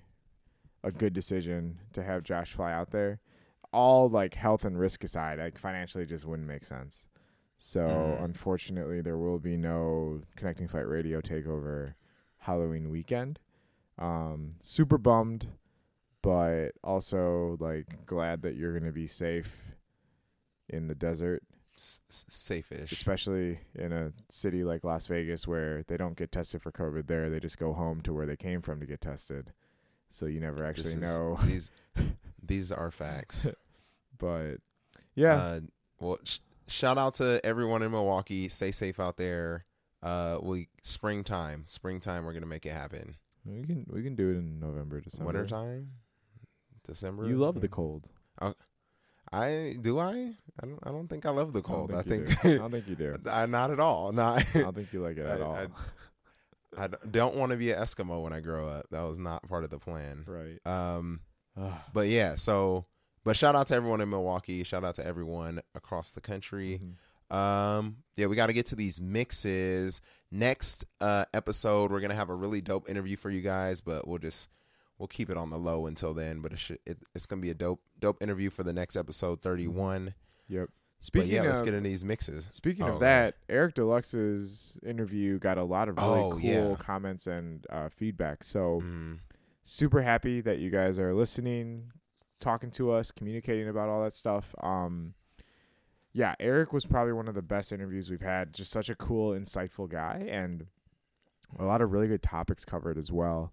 a 0.84 0.92
good 0.92 1.12
decision 1.12 1.78
to 1.92 2.02
have 2.02 2.22
Josh 2.22 2.52
fly 2.52 2.72
out 2.72 2.90
there. 2.90 3.20
All 3.72 4.08
like 4.08 4.34
health 4.34 4.64
and 4.64 4.78
risk 4.78 5.04
aside, 5.04 5.38
like 5.38 5.58
financially 5.58 6.06
just 6.06 6.24
wouldn't 6.26 6.48
make 6.48 6.64
sense. 6.64 7.06
So 7.56 7.80
Mhm. 7.80 8.24
unfortunately, 8.24 9.00
there 9.00 9.18
will 9.18 9.38
be 9.38 9.56
no 9.56 10.22
connecting 10.36 10.68
flight 10.68 10.86
radio 10.88 11.20
takeover 11.20 11.94
Halloween 12.38 12.88
weekend. 12.90 13.38
Um, 13.98 14.54
super 14.60 14.96
bummed, 14.96 15.48
but 16.28 16.72
also 16.84 17.56
like 17.58 18.04
glad 18.04 18.42
that 18.42 18.54
you're 18.56 18.78
gonna 18.78 18.92
be 18.92 19.06
safe 19.06 19.56
in 20.68 20.86
the 20.86 20.94
desert, 20.94 21.42
S- 21.74 22.00
safe-ish. 22.08 22.92
especially 22.92 23.60
in 23.74 23.92
a 23.92 24.12
city 24.28 24.62
like 24.62 24.84
Las 24.84 25.06
Vegas 25.06 25.48
where 25.48 25.84
they 25.84 25.96
don't 25.96 26.16
get 26.18 26.30
tested 26.30 26.60
for 26.60 26.70
COVID 26.70 27.06
there. 27.06 27.30
They 27.30 27.40
just 27.40 27.58
go 27.58 27.72
home 27.72 28.02
to 28.02 28.12
where 28.12 28.26
they 28.26 28.36
came 28.36 28.60
from 28.60 28.78
to 28.80 28.86
get 28.86 29.00
tested. 29.00 29.52
So 30.10 30.26
you 30.26 30.40
never 30.40 30.64
actually 30.64 30.92
is- 30.94 31.00
know. 31.00 31.38
these. 31.44 31.70
These 32.42 32.72
are 32.72 32.90
facts. 32.90 33.48
But 34.18 34.56
yeah, 35.14 35.34
Uh, 35.36 35.60
well, 36.00 36.18
sh- 36.24 36.40
shout 36.66 36.98
out 36.98 37.14
to 37.14 37.40
everyone 37.44 37.82
in 37.84 37.92
Milwaukee. 37.92 38.48
Stay 38.48 38.72
safe 38.72 38.98
out 38.98 39.16
there. 39.16 39.64
Uh, 40.02 40.38
we 40.42 40.68
springtime, 40.82 41.62
springtime. 41.68 42.24
We're 42.24 42.32
gonna 42.32 42.46
make 42.46 42.66
it 42.66 42.72
happen. 42.72 43.14
we 43.46 43.62
can 43.64 43.86
we 43.88 44.02
can 44.02 44.16
do 44.16 44.30
it 44.30 44.36
in 44.38 44.58
November, 44.58 45.00
December. 45.00 45.26
Wintertime, 45.32 45.92
December. 46.88 47.26
You 47.28 47.36
love 47.36 47.60
the 47.60 47.68
cold. 47.68 48.08
I 49.30 49.76
do. 49.80 49.98
I. 49.98 50.34
I 50.60 50.66
don't. 50.66 50.78
I 50.82 50.90
don't 50.90 51.06
think 51.08 51.26
I 51.26 51.30
love 51.30 51.52
the 51.52 51.58
I 51.60 51.62
cold. 51.62 51.94
I 51.94 52.02
think. 52.02 52.44
I 52.44 52.56
don't 52.56 52.70
think 52.70 52.88
you 52.88 52.94
do. 52.96 53.16
I, 53.30 53.46
not 53.46 53.70
at 53.70 53.78
all. 53.78 54.10
Not. 54.10 54.44
I 54.54 54.60
don't 54.62 54.74
think 54.74 54.92
you 54.92 55.02
like 55.02 55.18
it 55.18 55.26
at 55.26 55.40
I- 55.40 55.44
all. 55.44 55.54
I- 55.54 55.66
I 56.76 56.86
don't 57.10 57.34
want 57.34 57.50
to 57.50 57.56
be 57.56 57.72
an 57.72 57.80
Eskimo 57.80 58.22
when 58.22 58.32
I 58.34 58.40
grow 58.40 58.68
up. 58.68 58.86
That 58.90 59.00
was 59.02 59.18
not 59.18 59.42
part 59.48 59.64
of 59.64 59.70
the 59.70 59.78
plan. 59.78 60.24
right. 60.26 60.58
Um. 60.70 61.20
But 61.92 62.08
yeah. 62.08 62.36
So. 62.36 62.86
But 63.24 63.36
shout 63.36 63.54
out 63.54 63.66
to 63.68 63.74
everyone 63.74 64.00
in 64.00 64.08
Milwaukee. 64.08 64.62
Shout 64.64 64.84
out 64.84 64.94
to 64.96 65.04
everyone 65.06 65.60
across 65.74 66.12
the 66.12 66.20
country. 66.20 66.80
Mhm. 66.82 66.94
Um, 67.36 67.96
yeah, 68.16 68.26
we 68.26 68.36
got 68.36 68.46
to 68.46 68.52
get 68.54 68.66
to 68.66 68.76
these 68.76 69.00
mixes. 69.02 70.00
Next 70.30 70.84
uh, 71.00 71.24
episode, 71.34 71.90
we're 71.90 72.00
gonna 72.00 72.14
have 72.14 72.30
a 72.30 72.34
really 72.34 72.60
dope 72.62 72.88
interview 72.88 73.16
for 73.16 73.28
you 73.30 73.40
guys, 73.42 73.80
but 73.82 74.06
we'll 74.08 74.18
just 74.18 74.48
we'll 74.98 75.06
keep 75.08 75.30
it 75.30 75.36
on 75.36 75.50
the 75.50 75.58
low 75.58 75.86
until 75.86 76.14
then. 76.14 76.40
But 76.40 76.52
it 76.52 76.58
should, 76.58 76.78
it, 76.86 76.98
it's 77.14 77.26
gonna 77.26 77.42
be 77.42 77.50
a 77.50 77.54
dope 77.54 77.80
dope 78.00 78.22
interview 78.22 78.50
for 78.50 78.62
the 78.62 78.72
next 78.72 78.96
episode 78.96 79.42
thirty 79.42 79.66
one. 79.68 80.14
Yep. 80.48 80.68
But 80.68 81.04
Speaking 81.04 81.30
yeah, 81.30 81.40
of 81.42 81.46
let's 81.46 81.62
get 81.62 81.74
into 81.74 81.88
these 81.88 82.04
mixes. 82.04 82.48
Speaking 82.50 82.84
Oh, 82.86 82.94
of 82.94 83.00
that, 83.00 83.36
Eric 83.48 83.76
Deluxe's 83.76 84.76
interview 84.84 85.38
got 85.38 85.56
a 85.56 85.62
lot 85.62 85.88
of 85.88 85.96
really 85.96 86.20
Oh, 86.20 86.30
cool 86.32 86.40
yeah. 86.40 86.74
comments 86.76 87.28
and 87.28 87.64
uh, 87.70 87.88
feedback. 87.88 88.42
So 88.42 88.80
Mm, 88.82 89.18
super 89.62 90.02
happy 90.02 90.40
that 90.40 90.58
you 90.58 90.70
guys 90.70 90.98
are 90.98 91.14
listening, 91.14 91.92
talking 92.40 92.72
to 92.72 92.90
us, 92.90 93.12
communicating 93.12 93.68
about 93.68 93.88
all 93.88 94.02
that 94.02 94.12
stuff. 94.12 94.52
Um, 94.60 95.14
yeah, 96.12 96.34
Eric 96.40 96.72
was 96.72 96.84
probably 96.84 97.12
one 97.12 97.28
of 97.28 97.34
the 97.36 97.42
best 97.42 97.70
interviews 97.72 98.10
we've 98.10 98.20
had. 98.20 98.52
Just 98.52 98.72
such 98.72 98.88
a 98.90 98.96
cool, 98.96 99.38
insightful 99.38 99.88
guy, 99.88 100.26
and 100.28 100.66
a 101.60 101.64
lot 101.64 101.80
of 101.80 101.92
really 101.92 102.08
good 102.08 102.22
topics 102.24 102.64
covered 102.64 102.98
as 102.98 103.12
well. 103.12 103.52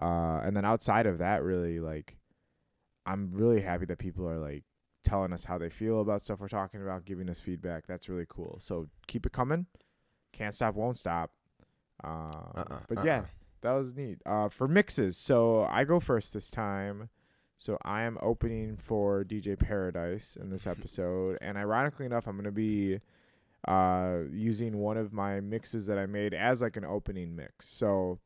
Uh, 0.00 0.40
and 0.42 0.56
then 0.56 0.64
outside 0.64 1.06
of 1.06 1.18
that, 1.18 1.42
really 1.42 1.80
like, 1.80 2.16
I'm 3.06 3.30
really 3.32 3.60
happy 3.60 3.86
that 3.86 3.98
people 3.98 4.28
are 4.28 4.38
like 4.38 4.64
telling 5.04 5.32
us 5.32 5.44
how 5.44 5.58
they 5.58 5.70
feel 5.70 6.00
about 6.00 6.22
stuff 6.22 6.40
we're 6.40 6.48
talking 6.48 6.82
about, 6.82 7.04
giving 7.04 7.28
us 7.28 7.40
feedback. 7.40 7.86
That's 7.86 8.08
really 8.08 8.26
cool. 8.28 8.58
So 8.60 8.88
keep 9.06 9.26
it 9.26 9.32
coming. 9.32 9.66
Can't 10.32 10.54
stop, 10.54 10.74
won't 10.74 10.98
stop. 10.98 11.30
Uh, 12.02 12.32
uh-uh, 12.56 12.78
but 12.88 13.04
yeah, 13.04 13.18
uh-uh. 13.18 13.26
that 13.62 13.72
was 13.72 13.94
neat. 13.94 14.18
Uh, 14.24 14.48
for 14.48 14.68
mixes, 14.68 15.16
so 15.16 15.66
I 15.70 15.84
go 15.84 16.00
first 16.00 16.32
this 16.32 16.50
time. 16.50 17.08
So 17.56 17.76
I 17.84 18.02
am 18.02 18.16
opening 18.22 18.78
for 18.78 19.22
DJ 19.22 19.58
Paradise 19.58 20.38
in 20.40 20.48
this 20.48 20.66
episode, 20.66 21.36
and 21.42 21.58
ironically 21.58 22.06
enough, 22.06 22.26
I'm 22.26 22.36
gonna 22.36 22.50
be 22.50 23.00
uh, 23.68 24.20
using 24.32 24.78
one 24.78 24.96
of 24.96 25.12
my 25.12 25.40
mixes 25.40 25.86
that 25.86 25.98
I 25.98 26.06
made 26.06 26.32
as 26.32 26.62
like 26.62 26.76
an 26.76 26.84
opening 26.84 27.36
mix. 27.36 27.68
So 27.68 28.18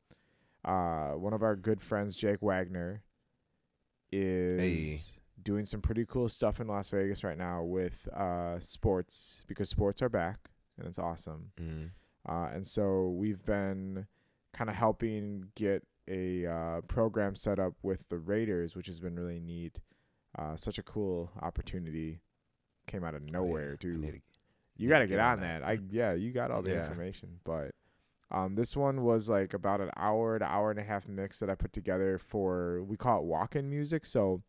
uh, 0.64 1.10
one 1.12 1.32
of 1.32 1.42
our 1.42 1.56
good 1.56 1.80
friends, 1.80 2.16
Jake 2.16 2.40
Wagner, 2.42 3.02
is 4.12 4.60
Hey. 4.60 5.20
doing 5.42 5.64
some 5.64 5.80
pretty 5.80 6.04
cool 6.06 6.28
stuff 6.28 6.60
in 6.60 6.66
Las 6.66 6.90
Vegas 6.90 7.24
right 7.24 7.38
now 7.38 7.62
with 7.62 8.06
uh, 8.14 8.58
sports 8.60 9.44
because 9.46 9.68
sports 9.68 10.02
are 10.02 10.08
back 10.08 10.38
and 10.78 10.86
it's 10.86 10.98
awesome. 10.98 11.50
Mm. 11.60 11.90
Uh, 12.28 12.48
and 12.54 12.66
so 12.66 13.08
we've 13.10 13.42
been 13.44 14.06
kind 14.52 14.70
of 14.70 14.76
helping 14.76 15.44
get 15.56 15.82
a 16.08 16.46
uh, 16.46 16.80
program 16.82 17.34
set 17.34 17.58
up 17.58 17.74
with 17.82 18.00
the 18.08 18.18
Raiders, 18.18 18.76
which 18.76 18.86
has 18.86 19.00
been 19.00 19.14
really 19.16 19.40
neat. 19.40 19.80
Uh, 20.38 20.56
such 20.56 20.78
a 20.78 20.82
cool 20.82 21.30
opportunity. 21.42 22.20
Came 22.86 23.04
out 23.04 23.14
of 23.14 23.30
nowhere, 23.30 23.70
Oh, 23.70 23.74
I 23.74 23.76
dude. 23.76 24.22
You 24.76 24.88
got 24.88 24.98
to 24.98 25.06
get 25.06 25.14
get 25.14 25.20
on 25.20 25.34
on 25.34 25.40
that. 25.40 25.60
that. 25.60 25.66
I 25.68 25.78
yeah, 25.90 26.12
you 26.14 26.32
got 26.32 26.50
all 26.50 26.60
the 26.60 26.70
Yeah. 26.72 26.86
information, 26.86 27.38
but 27.44 27.70
um, 28.30 28.54
this 28.54 28.76
one 28.76 29.02
was 29.02 29.28
like 29.28 29.54
about 29.54 29.80
an 29.80 29.90
hour 29.96 30.38
to 30.38 30.44
hour 30.44 30.70
and 30.70 30.80
a 30.80 30.84
half 30.84 31.06
mix 31.08 31.38
that 31.40 31.50
I 31.50 31.54
put 31.54 31.72
together 31.72 32.18
for 32.18 32.82
we 32.82 32.96
call 32.96 33.18
it 33.20 33.24
walk-in 33.24 33.68
music. 33.70 34.06
So 34.06 34.42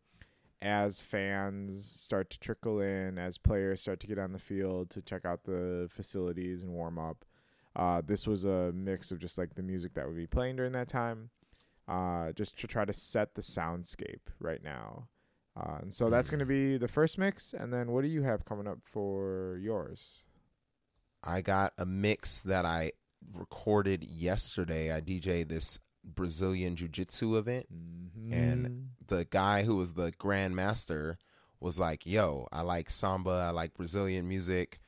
as 0.62 0.98
fans 0.98 1.84
start 1.84 2.30
to 2.30 2.38
trickle 2.40 2.80
in, 2.80 3.18
as 3.18 3.38
players 3.38 3.82
start 3.82 4.00
to 4.00 4.06
get 4.06 4.18
on 4.18 4.32
the 4.32 4.38
field 4.38 4.90
to 4.90 5.02
check 5.02 5.24
out 5.24 5.44
the 5.44 5.88
facilities 5.92 6.62
and 6.62 6.72
warm 6.72 6.98
up, 6.98 7.24
uh, 7.76 8.00
this 8.04 8.26
was 8.26 8.44
a 8.46 8.72
mix 8.72 9.12
of 9.12 9.18
just 9.18 9.36
like 9.38 9.54
the 9.54 9.62
music 9.62 9.94
that 9.94 10.06
would 10.06 10.16
be 10.16 10.26
playing 10.26 10.56
during 10.56 10.72
that 10.72 10.88
time, 10.88 11.28
uh, 11.86 12.32
just 12.32 12.58
to 12.58 12.66
try 12.66 12.84
to 12.86 12.92
set 12.92 13.34
the 13.34 13.42
soundscape 13.42 14.28
right 14.40 14.62
now. 14.64 15.06
Uh, 15.56 15.78
and 15.82 15.92
so 15.94 16.10
that's 16.10 16.28
Mm. 16.28 16.30
going 16.32 16.40
to 16.40 16.46
be 16.46 16.76
the 16.78 16.88
first 16.88 17.18
mix. 17.18 17.52
And 17.54 17.72
then 17.72 17.90
what 17.92 18.02
do 18.02 18.08
you 18.08 18.22
have 18.22 18.44
coming 18.46 18.66
up 18.66 18.78
for 18.82 19.58
yours? 19.60 20.24
I 21.22 21.42
got 21.42 21.72
a 21.78 21.84
mix 21.86 22.40
that 22.42 22.64
I 22.64 22.92
recorded 23.32 24.04
yesterday. 24.04 24.92
I 24.92 25.00
DJ 25.00 25.46
this 25.46 25.78
Brazilian 26.04 26.76
Jiu 26.76 26.88
Jitsu 26.88 27.36
event. 27.36 27.66
And 28.30 28.90
the 29.06 29.24
guy 29.24 29.62
who 29.62 29.76
was 29.76 29.92
the 29.92 30.12
grandmaster 30.12 31.16
was 31.60 31.78
like, 31.78 32.06
"Yo, 32.06 32.48
I 32.52 32.62
like 32.62 32.90
samba. 32.90 33.46
I 33.48 33.50
like 33.50 33.74
Brazilian 33.74 34.28
music." 34.28 34.78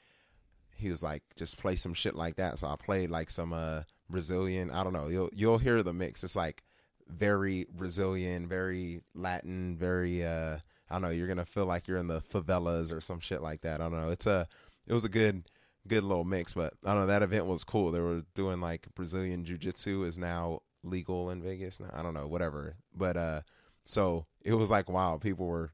He 0.76 0.90
was 0.90 1.02
like, 1.02 1.22
"Just 1.36 1.58
play 1.58 1.76
some 1.76 1.94
shit 1.94 2.14
like 2.14 2.36
that." 2.36 2.58
So 2.58 2.68
I 2.68 2.76
played 2.76 3.10
like 3.10 3.30
some 3.30 3.52
uh 3.52 3.82
Brazilian. 4.10 4.70
I 4.70 4.82
don't 4.84 4.92
know. 4.92 5.08
You'll 5.08 5.30
you'll 5.32 5.58
hear 5.58 5.82
the 5.82 5.92
mix. 5.92 6.24
It's 6.24 6.36
like 6.36 6.62
very 7.08 7.66
Brazilian, 7.70 8.48
very 8.48 9.02
Latin, 9.14 9.76
very 9.76 10.24
uh 10.24 10.58
I 10.90 10.94
don't 10.94 11.02
know. 11.02 11.10
You're 11.10 11.28
gonna 11.28 11.44
feel 11.44 11.66
like 11.66 11.86
you're 11.86 11.98
in 11.98 12.08
the 12.08 12.22
favelas 12.22 12.92
or 12.92 13.00
some 13.00 13.20
shit 13.20 13.42
like 13.42 13.62
that. 13.62 13.80
I 13.80 13.88
don't 13.88 14.00
know. 14.00 14.10
It's 14.10 14.26
a 14.26 14.48
it 14.86 14.92
was 14.92 15.04
a 15.04 15.08
good 15.08 15.44
good 15.88 16.04
little 16.04 16.24
mix, 16.24 16.52
but 16.52 16.74
I 16.84 16.92
don't 16.92 17.02
know. 17.02 17.06
That 17.06 17.22
event 17.22 17.46
was 17.46 17.64
cool. 17.64 17.90
They 17.90 18.00
were 18.00 18.22
doing 18.34 18.60
like 18.60 18.86
Brazilian 18.94 19.44
Jiu 19.44 19.58
Jitsu 19.58 20.04
is 20.04 20.18
now 20.18 20.60
legal 20.82 21.30
in 21.30 21.42
Vegas. 21.42 21.80
Now. 21.80 21.90
I 21.92 22.02
don't 22.02 22.14
know, 22.14 22.26
whatever. 22.26 22.76
But 22.94 23.16
uh, 23.16 23.40
so 23.84 24.26
it 24.42 24.54
was 24.54 24.70
like 24.70 24.88
wow, 24.88 25.18
people 25.18 25.46
were 25.46 25.72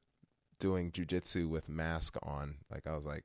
doing 0.58 0.92
jiu 0.92 1.04
jitsu 1.04 1.48
with 1.48 1.68
mask 1.68 2.16
on. 2.22 2.56
Like 2.70 2.86
I 2.86 2.94
was 2.94 3.06
like, 3.06 3.24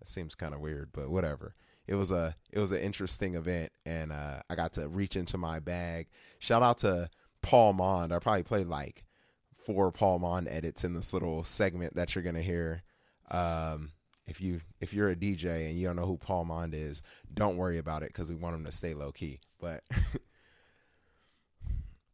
it 0.00 0.08
seems 0.08 0.34
kind 0.34 0.54
of 0.54 0.60
weird, 0.60 0.90
but 0.92 1.10
whatever. 1.10 1.54
It 1.86 1.94
was 1.94 2.10
a 2.10 2.34
it 2.52 2.58
was 2.58 2.72
an 2.72 2.80
interesting 2.80 3.34
event, 3.34 3.72
and 3.84 4.12
uh, 4.12 4.40
I 4.48 4.54
got 4.54 4.72
to 4.74 4.88
reach 4.88 5.16
into 5.16 5.38
my 5.38 5.58
bag. 5.58 6.08
Shout 6.38 6.62
out 6.62 6.78
to 6.78 7.08
Paul 7.42 7.72
Mond. 7.72 8.12
I 8.12 8.18
probably 8.18 8.42
played 8.44 8.66
like 8.66 9.04
four 9.56 9.90
Paul 9.90 10.20
Mond 10.20 10.48
edits 10.48 10.84
in 10.84 10.94
this 10.94 11.12
little 11.12 11.42
segment 11.42 11.94
that 11.96 12.14
you're 12.14 12.24
gonna 12.24 12.42
hear. 12.42 12.82
Um, 13.30 13.90
if 14.30 14.40
you 14.40 14.60
if 14.80 14.94
you're 14.94 15.10
a 15.10 15.16
DJ 15.16 15.68
and 15.68 15.78
you 15.78 15.86
don't 15.86 15.96
know 15.96 16.06
who 16.06 16.16
Paul 16.16 16.44
Mond 16.46 16.74
is, 16.74 17.02
don't 17.34 17.56
worry 17.58 17.76
about 17.78 18.02
it 18.02 18.08
because 18.10 18.30
we 18.30 18.36
want 18.36 18.54
him 18.54 18.64
to 18.64 18.72
stay 18.72 18.94
low 18.94 19.12
key. 19.12 19.40
But 19.58 19.82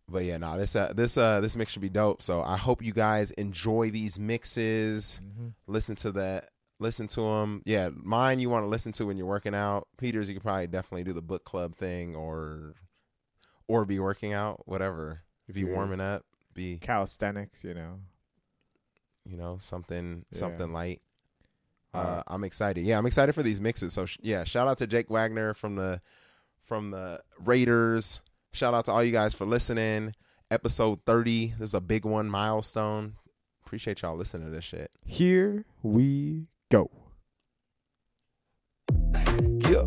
but 0.08 0.24
yeah, 0.24 0.38
no, 0.38 0.56
this 0.58 0.76
uh, 0.76 0.92
this 0.94 1.16
uh 1.18 1.40
this 1.40 1.56
mix 1.56 1.72
should 1.72 1.82
be 1.82 1.88
dope. 1.88 2.22
So 2.22 2.42
I 2.42 2.56
hope 2.56 2.82
you 2.82 2.92
guys 2.92 3.30
enjoy 3.32 3.90
these 3.90 4.18
mixes. 4.18 5.20
Listen 5.66 5.94
to 5.96 6.12
that. 6.12 6.50
Listen 6.78 7.08
to 7.08 7.20
them. 7.22 7.62
Yeah, 7.64 7.90
mine 7.94 8.38
you 8.38 8.50
want 8.50 8.64
to 8.64 8.68
listen 8.68 8.92
to 8.92 9.06
when 9.06 9.16
you're 9.16 9.26
working 9.26 9.54
out. 9.54 9.88
Peters, 9.98 10.28
you 10.28 10.34
could 10.34 10.42
probably 10.42 10.66
definitely 10.66 11.04
do 11.04 11.12
the 11.12 11.22
book 11.22 11.44
club 11.44 11.74
thing 11.74 12.14
or 12.14 12.74
or 13.68 13.84
be 13.84 13.98
working 13.98 14.32
out, 14.32 14.62
whatever. 14.66 15.22
If 15.48 15.56
you 15.56 15.68
Yeah. 15.68 15.74
warming 15.74 16.00
up, 16.00 16.24
be 16.54 16.78
Calisthenics, 16.78 17.64
you 17.64 17.74
know. 17.74 18.00
you 19.24 19.36
know 19.36 19.56
something 19.58 20.24
Yeah. 20.30 20.38
something 20.38 20.72
light. 20.72 21.02
Uh, 21.96 22.22
I'm 22.26 22.44
excited. 22.44 22.84
Yeah, 22.84 22.98
I'm 22.98 23.06
excited 23.06 23.34
for 23.34 23.42
these 23.42 23.60
mixes. 23.60 23.92
So 23.92 24.06
sh- 24.06 24.18
yeah, 24.22 24.44
shout 24.44 24.68
out 24.68 24.78
to 24.78 24.86
Jake 24.86 25.10
Wagner 25.10 25.54
from 25.54 25.74
the 25.74 26.00
from 26.64 26.90
the 26.90 27.20
Raiders. 27.44 28.20
Shout 28.52 28.74
out 28.74 28.84
to 28.86 28.92
all 28.92 29.02
you 29.04 29.12
guys 29.12 29.34
for 29.34 29.44
listening. 29.44 30.14
Episode 30.50 31.00
30. 31.06 31.54
This 31.58 31.70
is 31.70 31.74
a 31.74 31.80
big 31.80 32.04
one, 32.04 32.28
milestone. 32.28 33.14
Appreciate 33.64 34.02
y'all 34.02 34.16
listening 34.16 34.46
to 34.48 34.54
this 34.54 34.64
shit. 34.64 34.90
Here 35.04 35.64
we 35.82 36.46
go. 36.70 36.90
Yeah. 39.68 39.86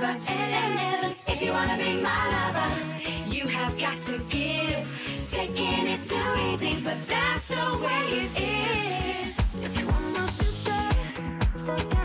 Ends. 0.00 1.16
If 1.26 1.42
you 1.42 1.50
wanna 1.50 1.76
be 1.76 2.00
my 2.00 2.22
lover, 2.30 2.70
you 3.26 3.48
have 3.48 3.76
got 3.76 4.00
to 4.02 4.18
give. 4.30 4.86
Taking 5.32 5.88
is 5.88 6.08
too 6.08 6.34
easy, 6.52 6.80
but 6.80 6.96
that's 7.08 7.48
the 7.48 7.78
way 7.84 8.04
it 8.22 8.30
is. 8.40 9.64
If 9.64 9.80
you 9.80 9.86
want 9.88 10.12
my 10.14 10.26
future, 10.38 11.97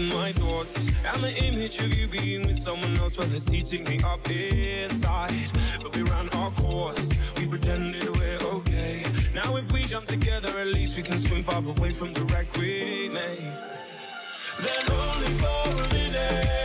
hidden 0.00 0.18
my 0.18 0.32
thoughts. 0.32 0.90
And 1.04 1.24
the 1.24 1.34
image 1.44 1.78
of 1.78 1.94
you 1.94 2.06
being 2.06 2.46
with 2.46 2.58
someone 2.58 2.96
else 2.98 3.16
Well, 3.16 3.32
it's 3.32 3.52
eating 3.52 3.84
me 3.84 3.98
up 4.04 4.28
inside. 4.30 5.50
But 5.82 5.94
we 5.94 6.02
ran 6.02 6.28
our 6.30 6.50
course. 6.52 7.10
We 7.36 7.46
pretended 7.46 8.16
we're 8.16 8.38
okay. 8.58 9.04
Now 9.34 9.56
if 9.56 9.70
we 9.72 9.82
jump 9.82 10.06
together 10.06 10.58
At 10.58 10.68
least 10.68 10.96
we 10.96 11.02
can 11.02 11.18
swim 11.18 11.42
far 11.42 11.58
away 11.58 11.90
from 11.90 12.12
the 12.12 12.24
wreck 12.24 12.54
we 12.56 13.08
made. 13.08 13.52
Then 14.60 14.90
only 14.90 15.32
for 15.38 15.82
a 15.82 15.94
minute. 15.94 16.59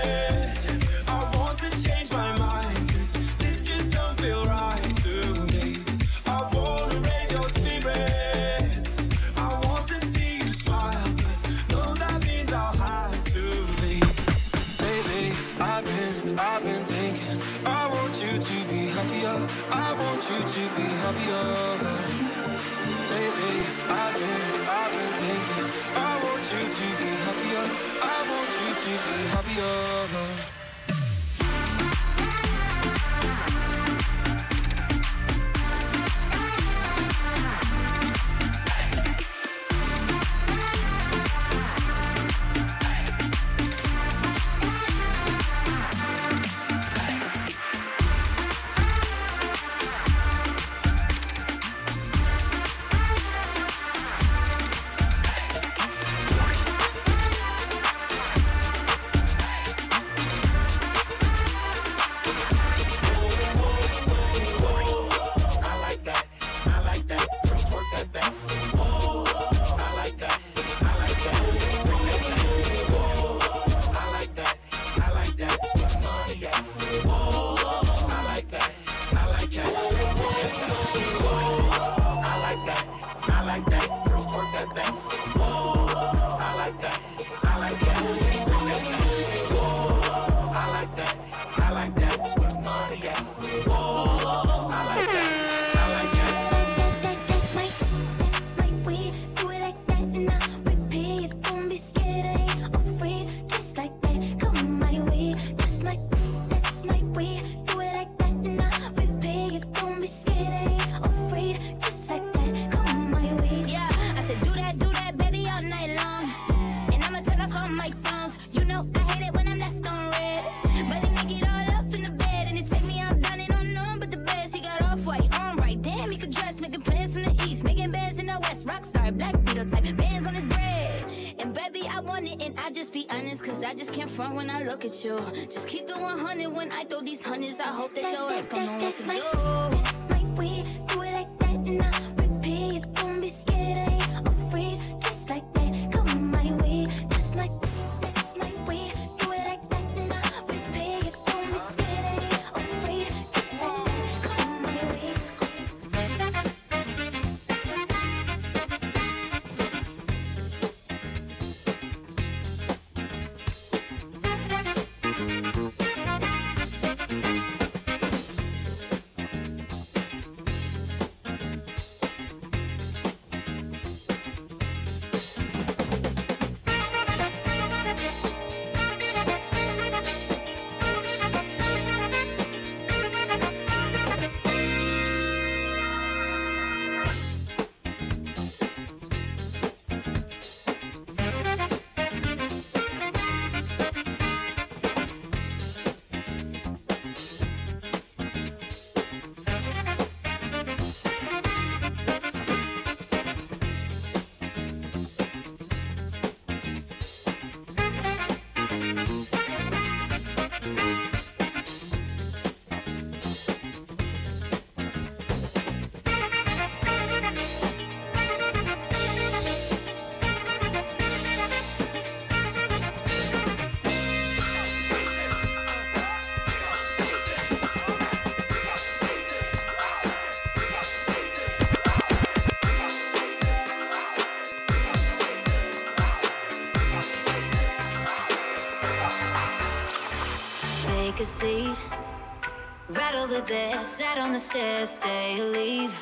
the 244.36 244.41
stairs, 244.41 244.89
stay 244.89 245.39
or 245.39 245.45
leave. 245.45 245.98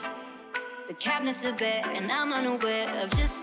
The 0.87 0.95
cabinets 0.95 1.45
are 1.45 1.53
bare, 1.53 1.83
and 1.93 2.11
I'm 2.11 2.33
unaware 2.33 2.89
of 3.03 3.11
just 3.11 3.42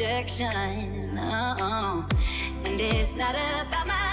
rejection. 0.00 1.18
Oh, 1.20 2.06
and 2.64 2.80
it's 2.80 3.14
not 3.14 3.34
about 3.34 3.86
my 3.86 4.09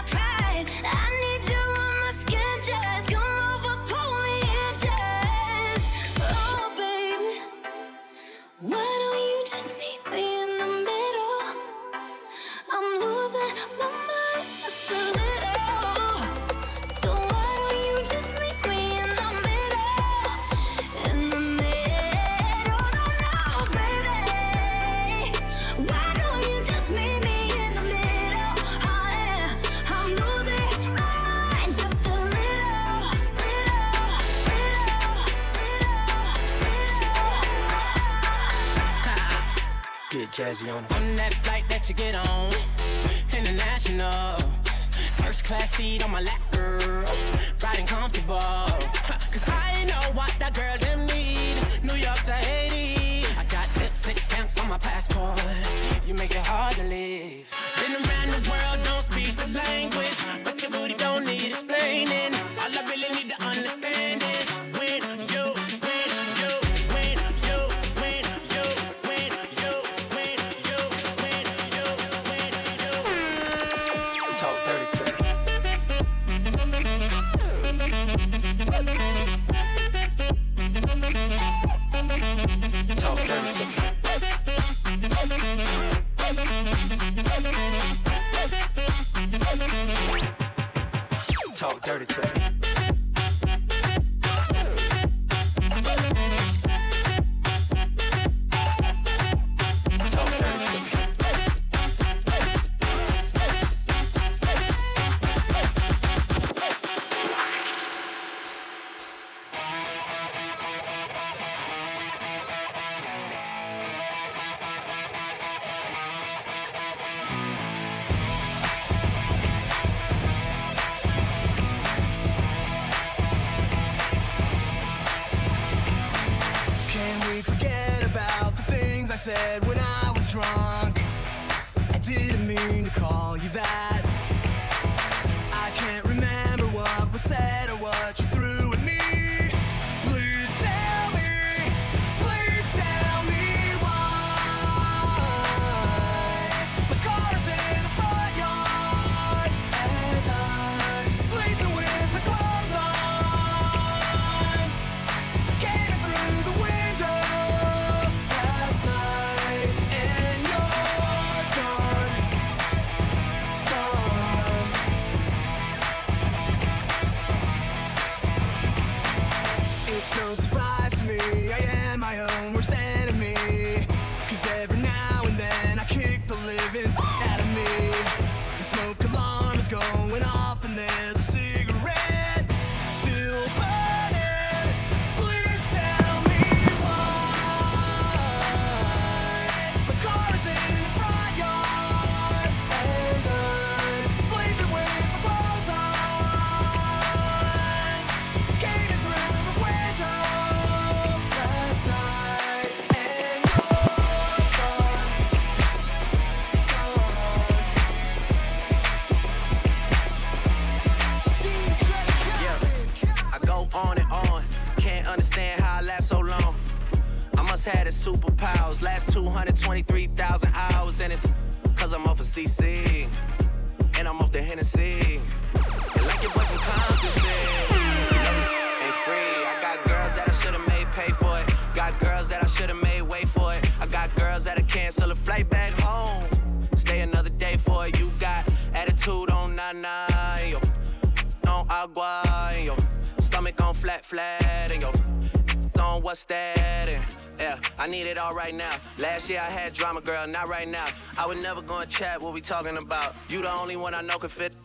talking 252.48 252.78
about? 252.78 253.14
You 253.28 253.42
the 253.42 253.52
only 253.52 253.76
one 253.76 253.94
I 253.94 254.02
know 254.02 254.18
can 254.18 254.30
fit. 254.30 254.56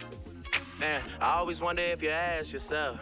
Man, 0.78 1.02
I 1.20 1.38
always 1.38 1.60
wonder 1.60 1.82
if 1.82 2.00
you 2.00 2.10
ask 2.10 2.52
yourself, 2.52 3.00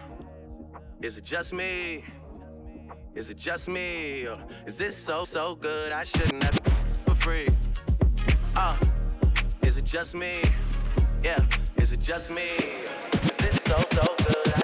is 1.02 1.18
it 1.18 1.24
just 1.24 1.52
me? 1.52 2.02
Is 3.14 3.28
it 3.28 3.36
just 3.36 3.68
me? 3.68 4.26
Or 4.26 4.38
is 4.66 4.78
this 4.78 4.96
so, 4.96 5.24
so 5.24 5.54
good 5.54 5.92
I 5.92 6.04
shouldn't 6.04 6.42
have 6.42 6.58
for 7.04 7.14
free? 7.14 7.48
Uh, 8.56 8.74
is 9.62 9.76
it 9.76 9.84
just 9.84 10.14
me? 10.14 10.40
Yeah, 11.22 11.44
is 11.76 11.92
it 11.92 12.00
just 12.00 12.30
me? 12.30 12.48
Is 13.22 13.36
this 13.36 13.60
so, 13.62 13.76
so 13.76 14.14
good? 14.24 14.54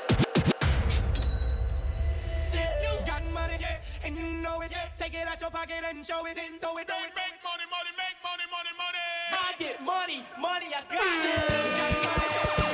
Take 4.97 5.15
it 5.15 5.29
out 5.29 5.41
your 5.41 5.51
pocket 5.51 5.85
and 5.89 6.05
show 6.05 6.25
it, 6.27 6.37
then 6.37 6.59
throw 6.59 6.79
it, 6.79 6.89
throw 6.89 6.97
it 7.05 7.36
money, 7.57 7.71
money, 7.71 7.91
make 7.97 8.17
money, 8.23 8.45
money, 8.53 8.73
money. 8.77 8.99
I 9.33 9.55
get 9.59 9.83
money, 9.83 10.25
money, 10.39 10.67
I 10.75 10.83
got 10.93 12.61
it. 12.61 12.66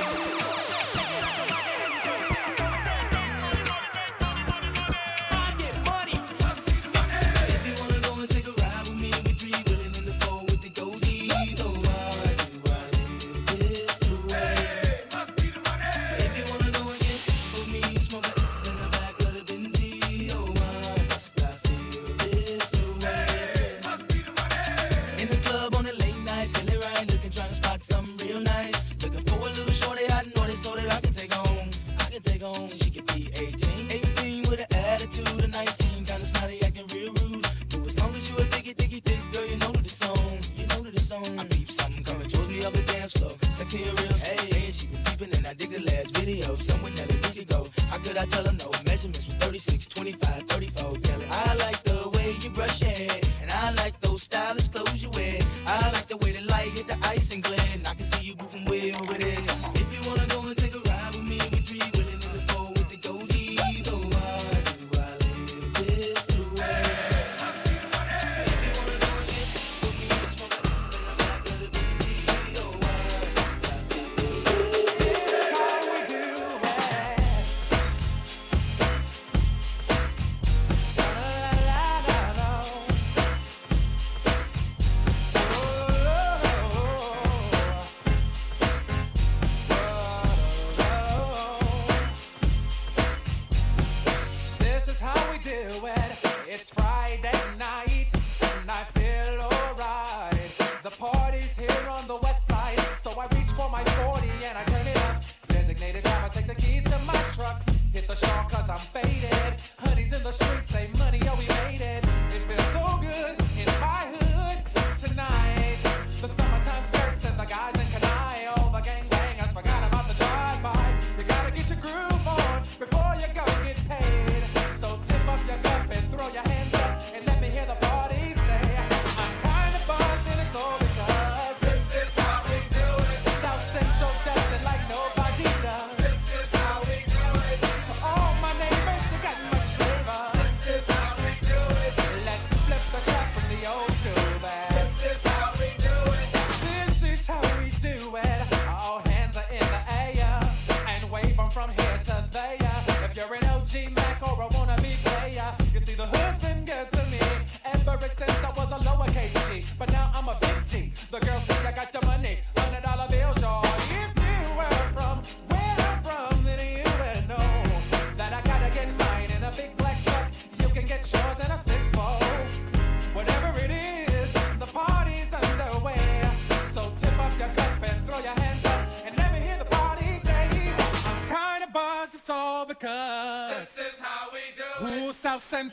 England. 57.33 57.82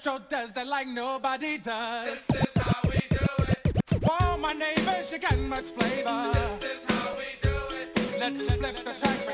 control 0.01 0.21
does 0.31 0.53
that 0.53 0.67
like 0.67 0.87
nobody 0.87 1.59
does. 1.59 2.27
This 2.27 2.41
is 2.41 2.63
how 2.63 2.81
we 2.85 2.99
do 3.11 3.19
it. 3.49 4.03
Wow, 4.03 4.39
my 4.39 4.53
neighbor, 4.55 4.97
she 5.03 5.19
got 5.19 5.37
much 5.39 5.67
flavor. 5.67 6.33
This 6.33 6.73
is 6.73 6.85
how 6.89 7.15
we 7.17 7.25
do 7.43 7.57
it. 7.77 8.19
Let's 8.19 8.51
flip 8.51 8.77
the 8.85 8.93
track. 8.93 9.30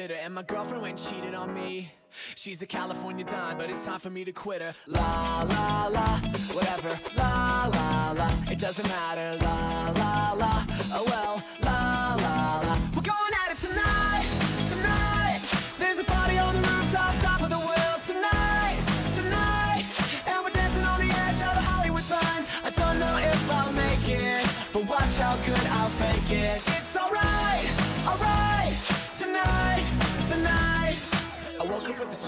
bitter 0.00 0.14
And 0.14 0.32
my 0.34 0.42
girlfriend 0.42 0.82
went 0.82 0.98
cheated 0.98 1.34
on 1.34 1.52
me. 1.52 1.92
She's 2.34 2.62
a 2.62 2.66
California 2.66 3.24
dime, 3.24 3.58
but 3.58 3.68
it's 3.68 3.84
time 3.84 4.00
for 4.00 4.08
me 4.08 4.24
to 4.24 4.32
quit 4.32 4.62
her. 4.62 4.74
La, 4.86 5.42
la, 5.42 5.88
la, 5.88 6.08
whatever. 6.56 6.90
La, 7.16 7.66
la, 7.74 8.12
la, 8.20 8.28
it 8.50 8.58
doesn't 8.58 8.88
matter. 8.88 9.28
La, 9.44 9.92
la, 10.00 10.32
la, 10.42 10.52
oh 10.96 11.04
well. 11.12 11.34
La, 11.68 12.16
la, 12.24 12.36
la, 12.68 12.74
we're 12.94 13.08
going 13.14 13.34
at 13.42 13.48
it 13.54 13.58
tonight 13.66 14.26
Tonight, 14.72 15.40
there's 15.78 15.98
a 15.98 16.04
party 16.04 16.38
on 16.38 16.52
the 16.56 16.62
rooftop 16.68 17.14
Top 17.18 17.40
of 17.42 17.50
the 17.56 17.62
world 17.70 18.00
tonight 18.10 18.78
Tonight, 19.20 19.84
and 20.26 20.38
we're 20.42 20.56
dancing 20.60 20.84
on 20.92 20.98
the 21.06 21.12
edge 21.26 21.40
of 21.48 21.54
the 21.58 21.64
Hollywood 21.72 22.02
sign. 22.02 22.42
I 22.64 22.70
don't 22.70 22.98
know 22.98 23.16
if 23.18 23.50
I'll 23.50 23.72
make 23.72 24.08
it 24.08 24.46
But 24.72 24.88
watch 24.88 25.14
how 25.24 25.36
good 25.48 25.66
I'll 25.78 25.92
fake 26.00 26.30
it. 26.30 26.79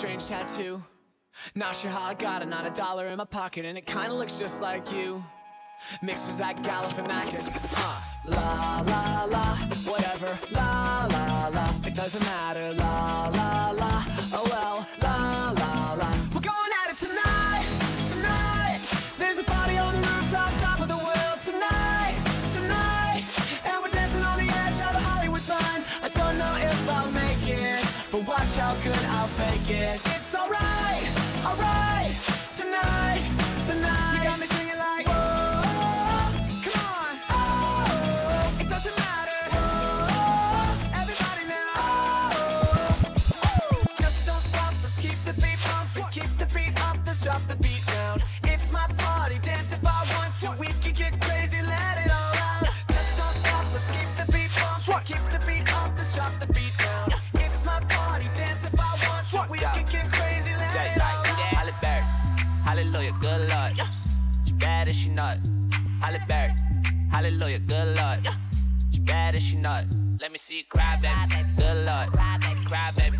strange 0.02 0.26
tattoo. 0.26 0.82
Not 1.54 1.76
sure 1.76 1.88
how 1.88 2.02
I 2.02 2.14
got 2.14 2.42
it, 2.42 2.48
not 2.48 2.66
a 2.66 2.70
dollar 2.70 3.06
in 3.06 3.18
my 3.18 3.24
pocket, 3.24 3.64
and 3.64 3.78
it 3.78 3.86
kinda 3.86 4.12
looks 4.12 4.36
just 4.36 4.60
like 4.60 4.90
you. 4.90 5.24
Mixed 6.02 6.26
with 6.26 6.38
that 6.38 6.56
Galifianakis, 6.56 7.56
huh? 7.72 8.00
La 8.24 8.80
la 8.80 9.24
la, 9.26 9.44
whatever. 9.88 10.36
La 10.50 11.06
la 11.08 11.46
la, 11.54 11.86
it 11.86 11.94
doesn't 11.94 12.24
matter. 12.24 12.72
La 12.72 13.28
la 13.28 13.70
la, 13.70 14.04
oh 14.32 14.44
well. 14.50 14.88
La 15.02 15.54
la. 15.56 15.81
get 29.72 30.11
Hallelujah, 67.22 67.60
good 67.60 67.96
lord. 67.98 68.28
She 68.92 68.98
bad 68.98 69.34
and 69.36 69.42
she 69.44 69.56
not. 69.56 69.84
Let 70.20 70.32
me 70.32 70.38
see 70.38 70.56
you 70.56 70.62
cry, 70.68 70.98
baby. 71.00 71.44
Good 71.56 71.86
lord. 71.86 72.12
Cry, 72.14 72.36
baby. 72.40 72.64
Cry, 72.64 72.90
baby. 72.96 73.16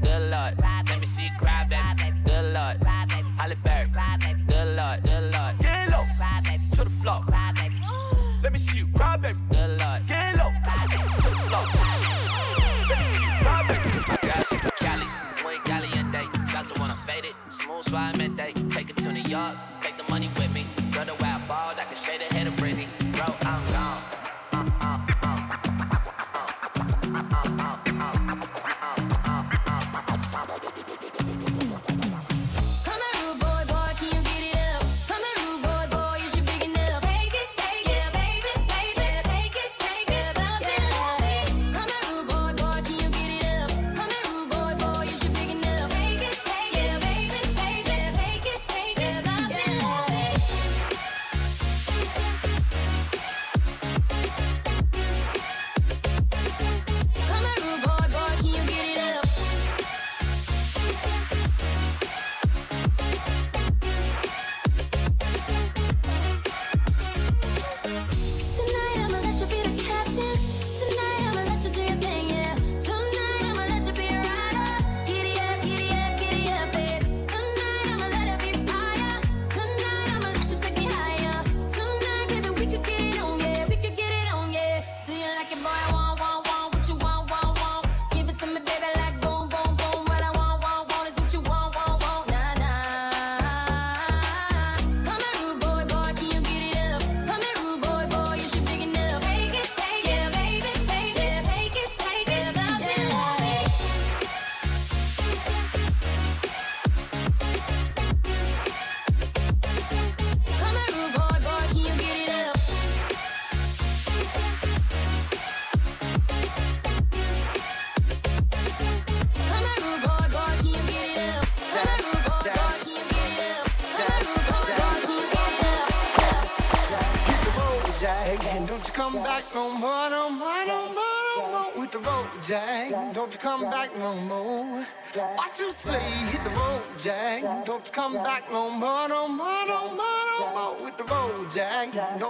Good 0.00 0.30
lord. 0.32 0.54
Let 0.88 0.98
me 0.98 1.04
see 1.04 1.24
you 1.24 1.30
cry, 1.38 1.66
baby. 1.68 2.03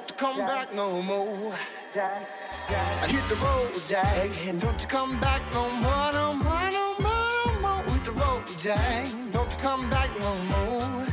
don't 0.07 0.21
you 0.21 0.27
come 0.27 0.47
back 0.47 0.75
no 0.75 1.03
more. 1.03 1.55
I 1.97 3.07
hit 3.07 3.27
the 3.29 3.37
road, 3.37 3.71
Jack, 3.89 4.31
don't 4.59 4.81
you 4.81 4.87
come 4.87 5.19
back 5.21 5.43
no 5.53 5.71
more, 5.71 6.13
no 6.13 6.35
more, 6.35 6.71
no 6.71 6.95
more, 6.99 7.29
no 7.47 7.61
more. 7.61 7.83
Hit 7.85 8.05
the 8.05 8.13
road, 8.13 8.43
Jack, 8.59 9.07
don't 9.33 9.51
you 9.51 9.59
come 9.59 9.89
back 9.89 10.11
no 10.19 10.37
more. 10.53 11.07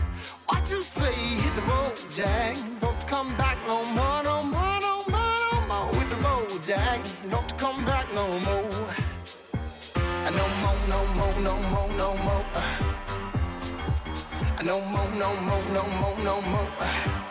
What 0.48 0.70
you 0.70 0.82
say? 0.82 1.14
Hit 1.14 1.56
the 1.56 1.62
road, 1.62 1.94
Jack, 2.12 2.58
don't 2.82 3.02
you 3.02 3.08
come 3.08 3.38
back 3.38 3.58
no 3.66 3.86
more, 3.86 4.24
no 4.24 4.44
more, 4.44 4.80
no 4.82 5.04
more, 5.08 5.36
no 5.52 5.62
more. 5.68 5.94
Hit 5.96 6.10
the 6.10 6.16
road, 6.18 6.64
Jack, 6.64 7.02
don't 7.30 7.50
you 7.50 7.58
come 7.58 7.86
back 7.86 8.14
no 8.14 8.28
more. 8.40 8.88
No 10.38 10.48
more, 10.62 10.80
no 10.90 11.06
more, 11.16 11.40
no 11.40 11.56
more, 11.72 11.90
no 11.98 12.18
more. 12.18 12.46
No 14.64 14.80
more, 14.82 15.12
no 15.16 15.36
more, 15.42 15.64
no 15.74 15.84
more, 16.00 16.18
no 16.24 16.42
more 16.42 17.31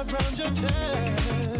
around 0.00 0.38
your 0.38 0.50
chest. 0.50 1.59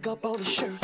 Makeup 0.00 0.24
on 0.24 0.38
his 0.38 0.48
shirt. 0.48 0.79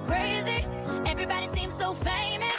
crazy. 0.00 0.64
Everybody 1.06 1.46
seems 1.48 1.76
so 1.76 1.94
famous. 1.94 2.56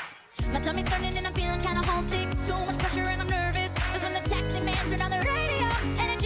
My 0.51 0.59
tummy's 0.59 0.85
turning 0.85 1.15
and 1.17 1.27
I'm 1.27 1.33
feeling 1.33 1.59
kinda 1.59 1.85
homesick. 1.85 2.29
Too 2.45 2.53
much 2.65 2.77
pressure 2.79 3.01
and 3.01 3.21
I'm 3.21 3.29
nervous. 3.29 3.71
Cause 3.91 4.03
when 4.03 4.13
the 4.13 4.21
taxi 4.21 4.59
man 4.59 4.75
turned 4.89 5.01
on 5.01 5.11
the 5.11 5.19
radio 5.19 5.67
and 6.01 6.11
it 6.11 6.18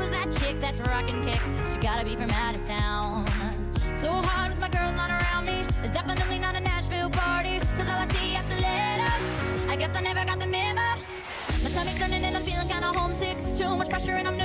Who's 0.00 0.08
that 0.12 0.32
chick 0.40 0.58
that's 0.60 0.80
rocking 0.80 1.20
kicks? 1.20 1.44
She 1.70 1.78
gotta 1.78 2.06
be 2.06 2.16
from 2.16 2.30
out 2.30 2.56
of 2.56 2.66
town. 2.66 3.26
So 3.96 4.10
hard 4.10 4.48
with 4.48 4.58
my 4.58 4.70
girls 4.70 4.96
not 4.96 5.10
around 5.10 5.44
me. 5.44 5.66
It's 5.84 5.92
definitely 5.92 6.38
not 6.38 6.56
a 6.56 6.60
Nashville 6.60 7.10
party. 7.10 7.60
Cause 7.76 7.86
all 7.86 8.00
I 8.00 8.08
see 8.08 8.32
is 8.32 8.46
the 8.48 8.62
letter. 8.64 9.12
I 9.68 9.76
guess 9.76 9.94
I 9.94 10.00
never 10.00 10.24
got 10.24 10.40
the 10.40 10.46
memo. 10.46 10.80
My 11.62 11.68
tummy's 11.68 11.98
turning 11.98 12.24
and 12.24 12.34
I'm 12.34 12.42
feeling 12.44 12.66
kinda 12.66 12.86
homesick. 12.86 13.36
Too 13.54 13.76
much 13.76 13.90
pressure 13.90 14.12
and 14.12 14.26
I'm 14.26 14.38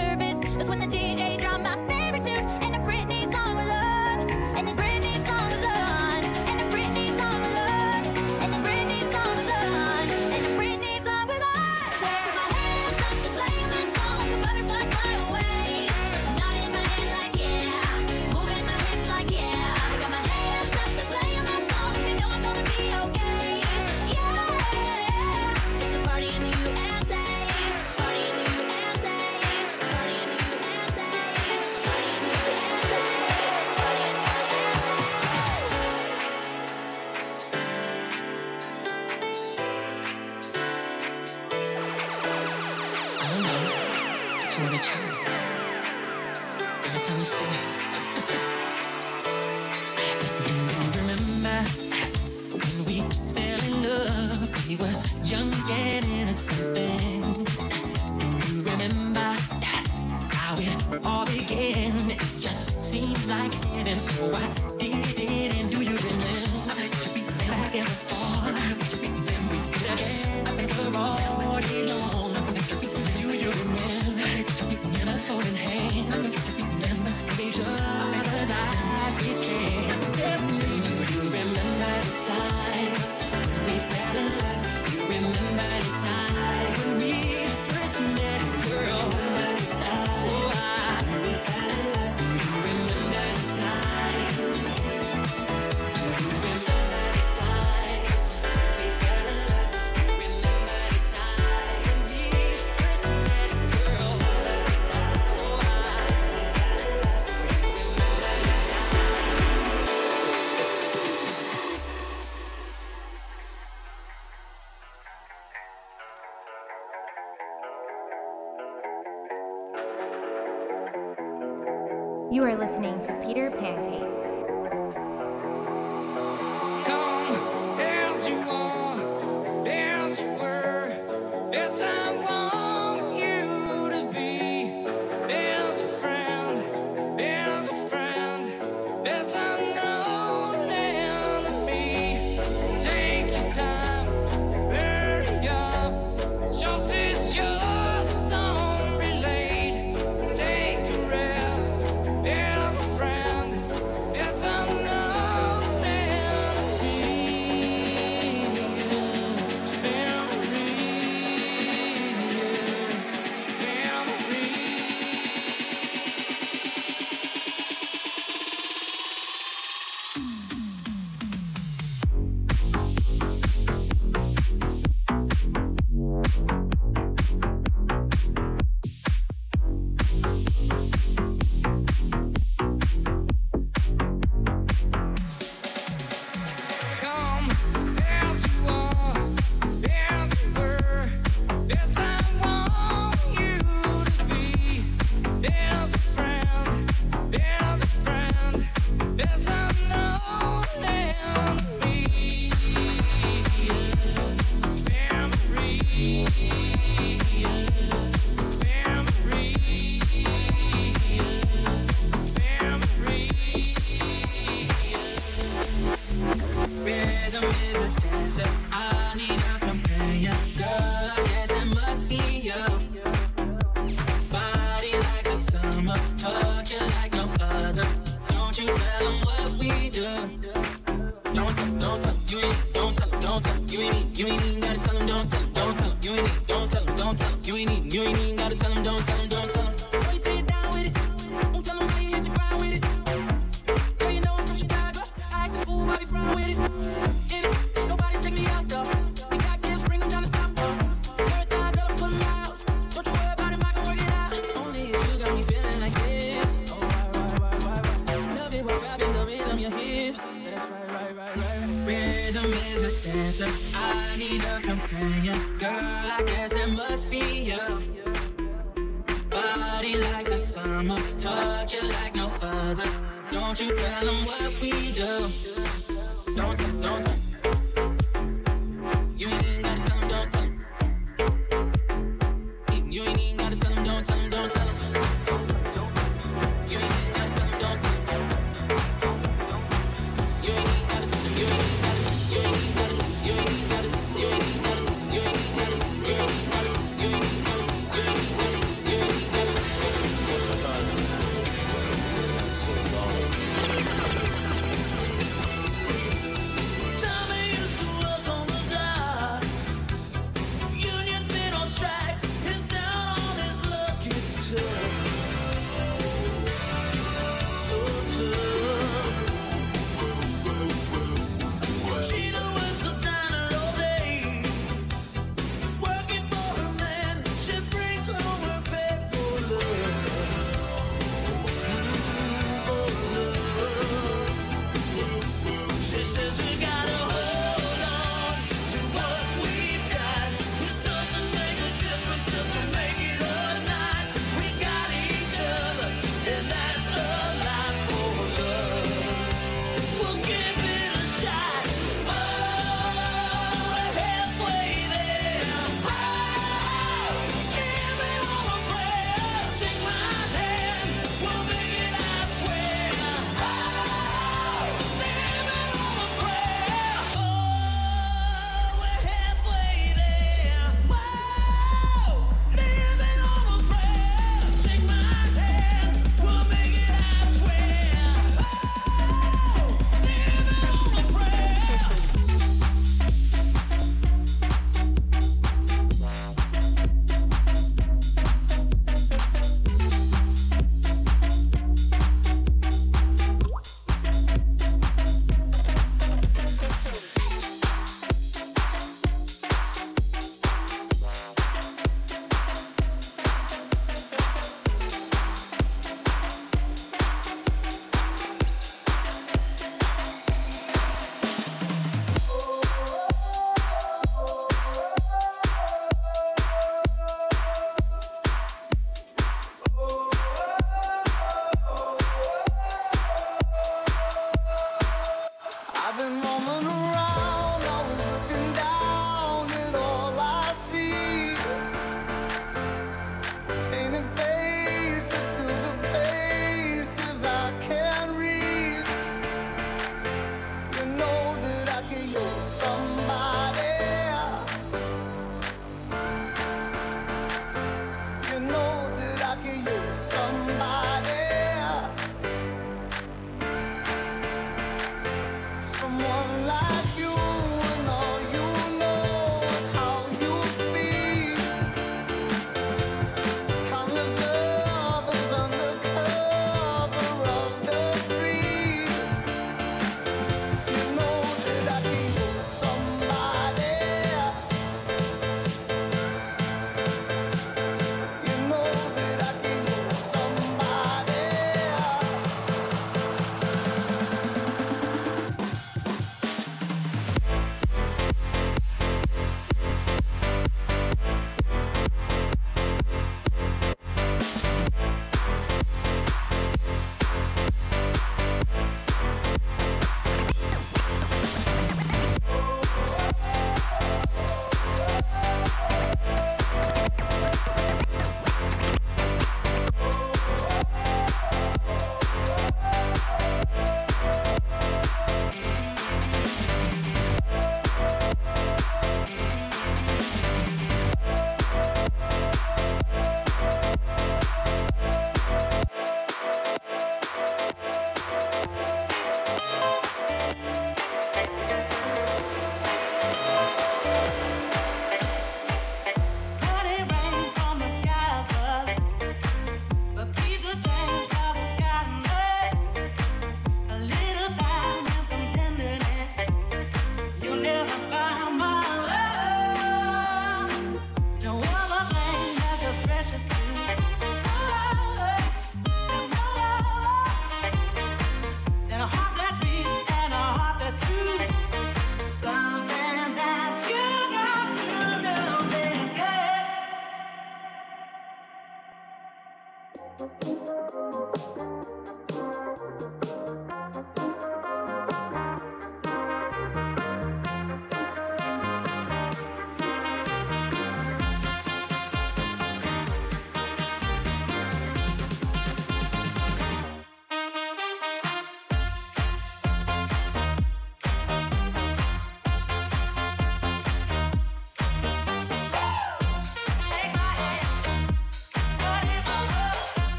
You 122.31 122.43
are 122.43 122.57
listening 122.57 122.99
to 123.01 123.13
Peter 123.23 123.51
Pancake. 123.51 124.44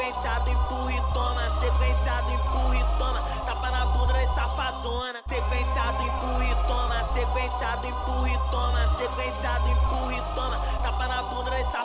Sequenciado, 0.00 0.48
empurra 0.50 0.92
e 0.92 1.00
toma. 1.12 1.42
Sequenciado, 1.60 2.32
empurra 2.32 2.76
e 2.76 2.84
toma. 2.96 3.22
Tapa 3.44 3.70
na 3.70 3.84
bunda 3.84 4.14
da 4.14 4.26
safadona. 4.34 5.18
Sequenciado, 5.28 6.02
empurra 6.02 6.44
e 6.46 6.54
toma. 6.66 7.04
Sequenciado, 7.12 7.86
empurra 7.86 8.30
e 8.30 8.38
toma. 8.50 8.96
Sequenciado, 8.96 9.68
empurra 9.68 10.14
e 10.14 10.34
toma. 10.34 10.56
Tapa 10.82 11.06
na 11.06 11.22
bunda 11.24 11.50
da 11.50 11.62
safadona. 11.64 11.79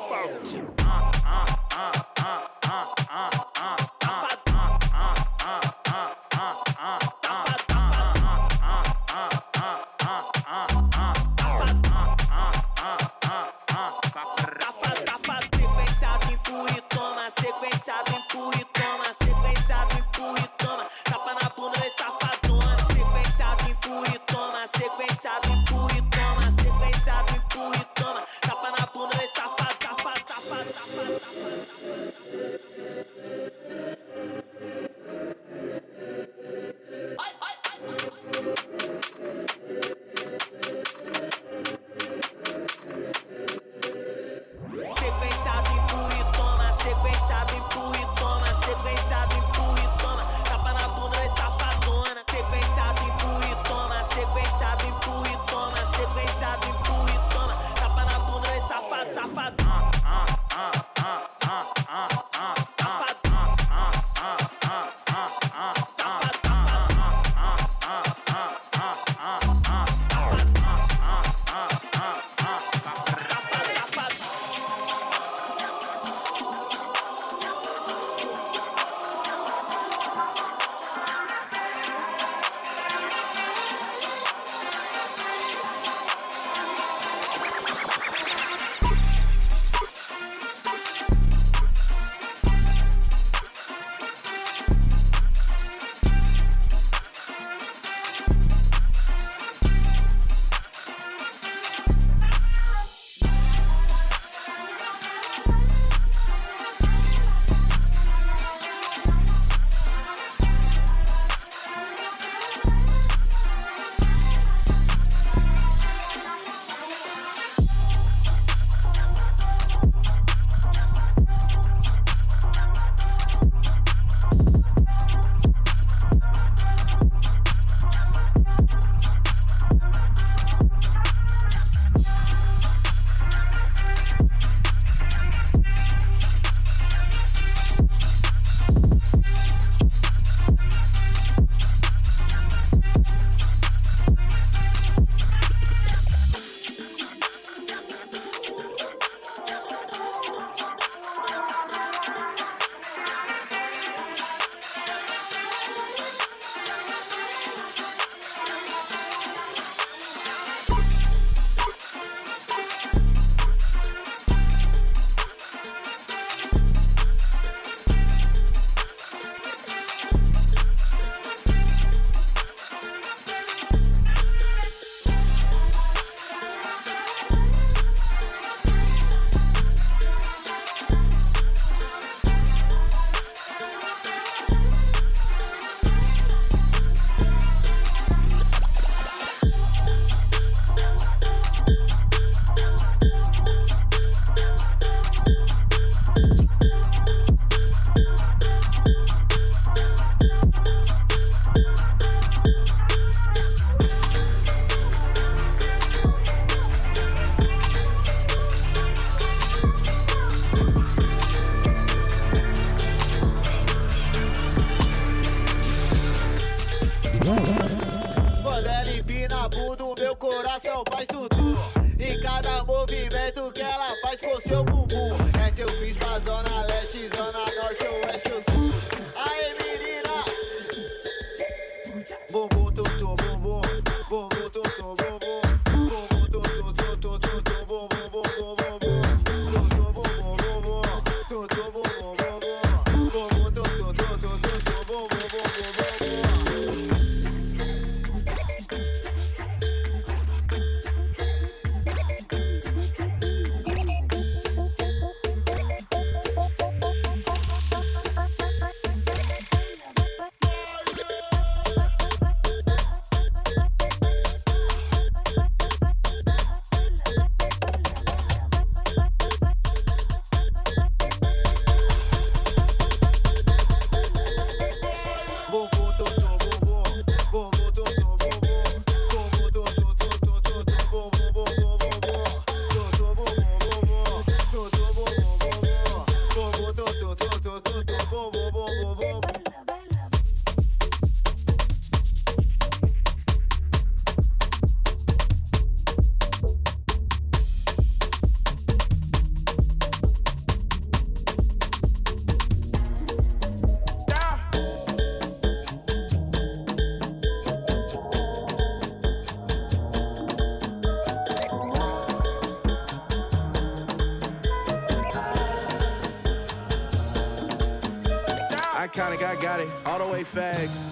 Way 320.16 320.24
fags. 320.24 320.90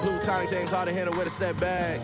Blue 0.00 0.16
tonic, 0.20 0.48
James 0.48 0.70
Harden 0.70 0.94
handle 0.94 1.16
with 1.16 1.26
a 1.26 1.30
step 1.30 1.58
back. 1.58 1.98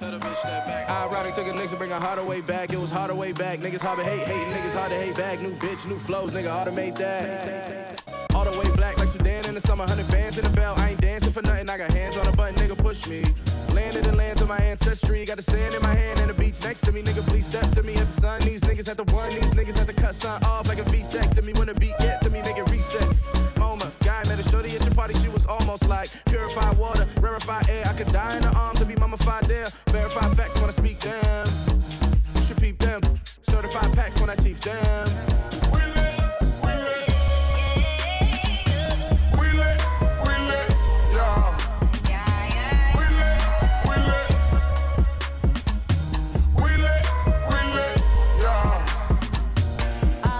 Ironic, 0.00 1.34
took 1.34 1.46
a 1.46 1.52
niggas 1.52 1.70
to 1.70 1.76
bring 1.76 1.92
a 1.92 2.00
harder 2.00 2.24
way 2.24 2.40
back. 2.40 2.72
It 2.72 2.78
was 2.78 2.90
harder 2.90 3.14
way 3.14 3.32
back. 3.32 3.58
Niggas 3.58 3.82
hard 3.82 3.98
to 3.98 4.04
hate, 4.04 4.26
hate 4.26 4.46
niggas 4.54 4.72
hard 4.72 4.90
to 4.90 4.96
hate 4.96 5.14
back. 5.14 5.42
New 5.42 5.54
bitch, 5.56 5.86
new 5.86 5.98
flows, 5.98 6.30
nigga 6.32 6.48
automate 6.48 6.96
that. 6.96 8.02
All 8.34 8.44
the 8.50 8.58
way 8.58 8.74
black 8.74 8.96
like 8.96 9.08
Sudan 9.08 9.44
in 9.44 9.54
the 9.54 9.60
summer, 9.60 9.86
hundred 9.86 10.08
bands 10.08 10.38
in 10.38 10.44
the 10.44 10.50
belt. 10.50 10.78
I 10.78 10.90
ain't 10.90 11.00
dancing 11.00 11.32
for 11.32 11.42
nothing. 11.42 11.68
I 11.68 11.76
got 11.76 11.90
hands 11.90 12.16
on 12.16 12.26
a 12.26 12.32
button, 12.32 12.54
nigga 12.54 12.78
push 12.78 13.06
me. 13.06 13.22
Landed 13.74 14.06
in 14.06 14.12
the 14.12 14.16
lands 14.16 14.40
of 14.40 14.48
my 14.48 14.58
ancestry. 14.58 15.26
Got 15.26 15.36
the 15.36 15.42
sand 15.42 15.74
in 15.74 15.82
my 15.82 15.94
hand 15.94 16.20
and 16.20 16.30
the 16.30 16.34
beach 16.34 16.62
next 16.64 16.80
to 16.86 16.92
me. 16.92 17.02
Nigga, 17.02 17.26
please 17.26 17.44
step 17.44 17.70
to 17.72 17.82
me 17.82 17.96
at 17.96 18.06
the 18.06 18.12
sun. 18.12 18.40
These 18.40 18.62
niggas 18.62 18.88
at 18.88 18.96
the 18.96 19.04
one. 19.12 19.28
These 19.28 19.52
niggas 19.52 19.78
at 19.78 19.86
the 19.86 19.92
cut 19.92 20.14
sun 20.14 20.42
off 20.44 20.68
like 20.68 20.78
a 20.78 20.90
me. 20.90 21.52
When 21.52 21.66
the 21.66 21.74
beat 21.74 21.98
get 21.98 22.22
to 22.22 22.30
me, 22.30 22.40
make 22.40 22.56
it 22.56 22.68
reset. 22.70 23.41
Moment, 23.62 23.96
guy 24.00 24.24
met 24.24 24.40
a 24.40 24.42
shorty 24.42 24.74
at 24.74 24.84
your 24.84 24.94
party. 24.94 25.14
She 25.14 25.28
was 25.28 25.46
almost 25.46 25.88
like 25.88 26.10
purified 26.26 26.76
water, 26.78 27.06
rarefied 27.20 27.70
air. 27.70 27.84
I 27.86 27.92
could 27.92 28.12
die 28.12 28.36
in 28.36 28.42
her 28.42 28.56
arms 28.56 28.80
to 28.80 28.84
be 28.84 28.96
mummified 28.96 29.44
there. 29.44 29.68
Verified 29.86 30.36
facts 30.36 30.60
when 30.60 30.68
I 30.68 30.72
speak 30.72 30.98
them. 30.98 31.46
You 32.34 32.42
should 32.42 32.56
peep 32.56 32.78
them. 32.78 33.00
Certified 33.42 33.92
packs 33.94 34.20
when 34.20 34.30
I 34.30 34.34
chief 34.34 34.60
them. 34.60 35.08
We 35.72 35.80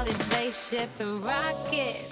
these 0.05 0.25
spaceships 0.27 1.01
and 1.01 1.25
rockets 1.25 2.12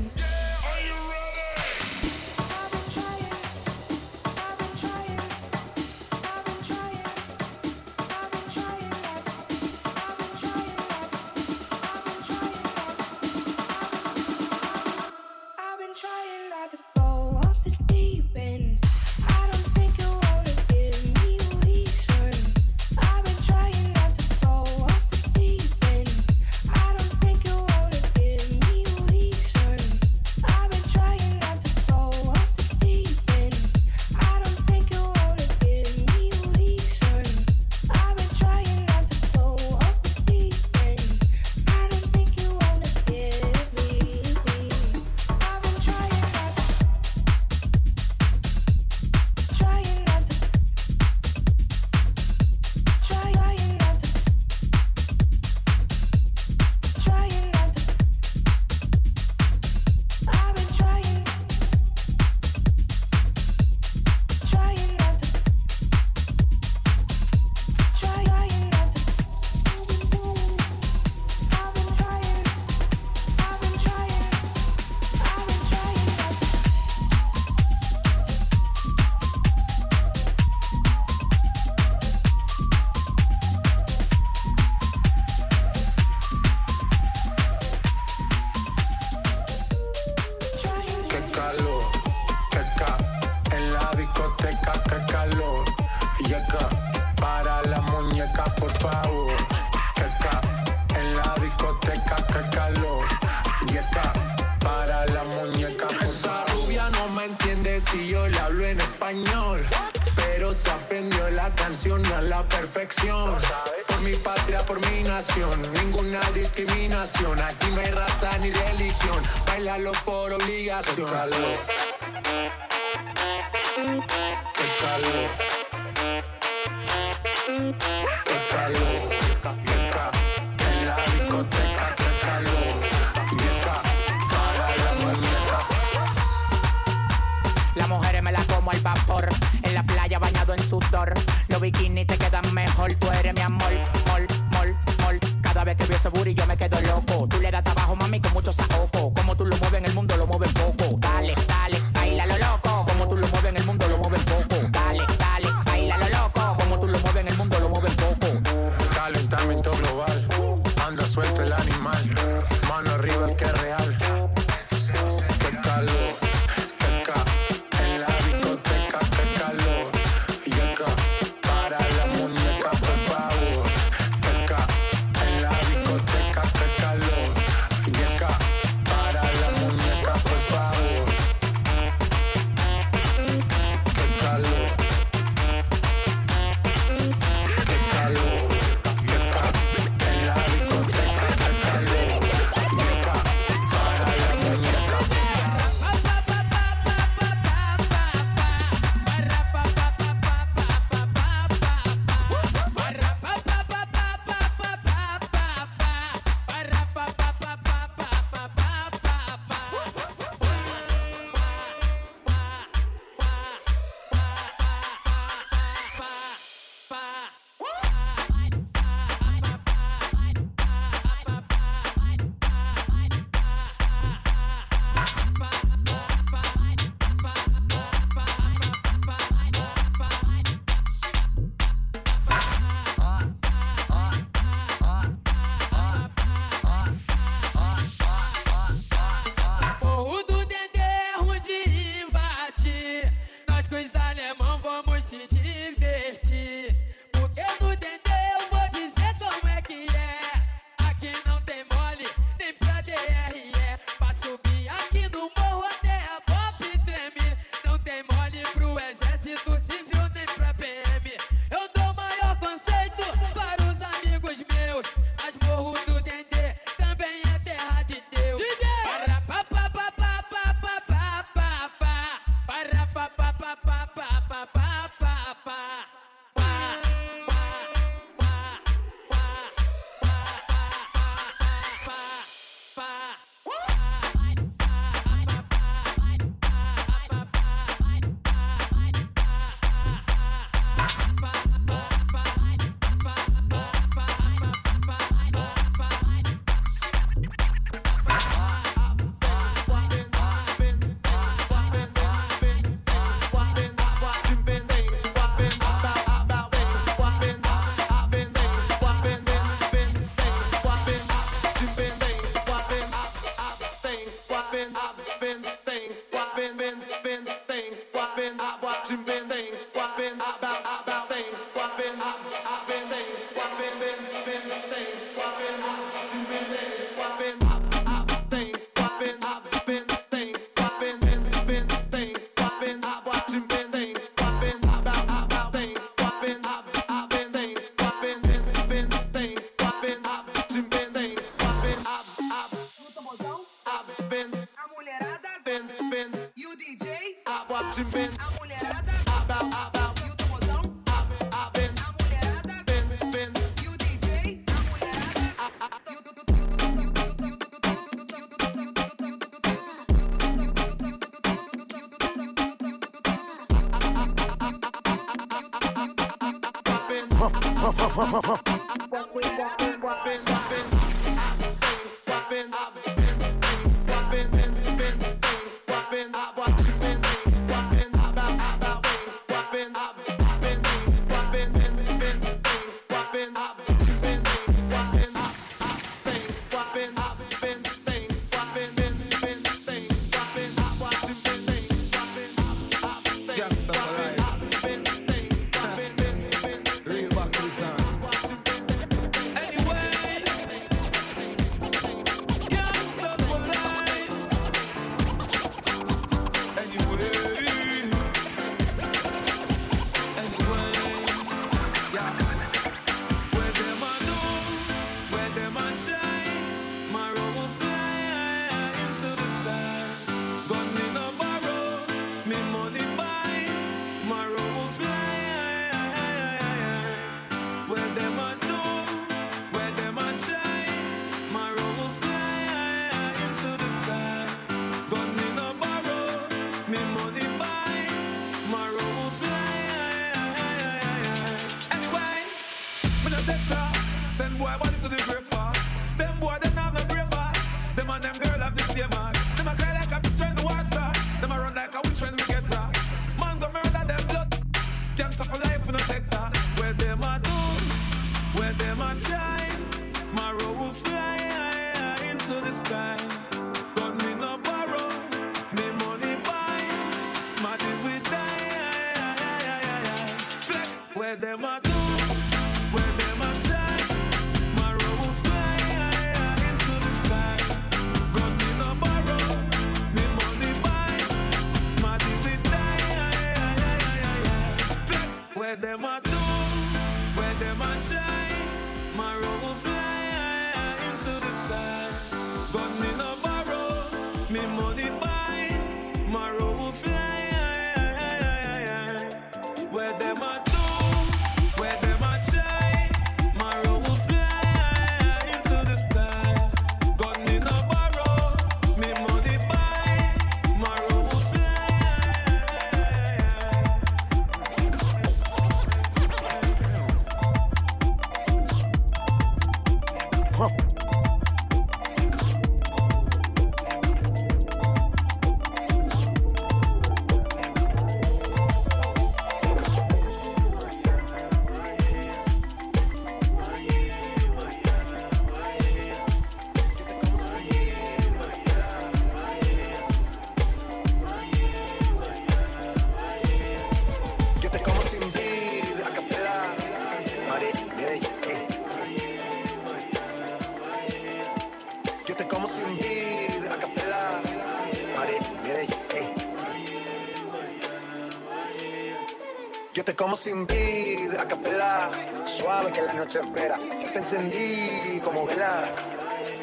vamos 560.11 560.23
sin 560.25 560.45
vida, 560.45 561.21
a 561.21 561.25
capela. 561.25 561.89
Suave 562.25 562.73
que 562.73 562.81
la 562.81 562.91
noche 562.91 563.21
espera. 563.21 563.57
Ya 563.81 563.93
te 563.93 563.99
encendí 563.99 564.99
como 565.01 565.25
vela. 565.25 565.63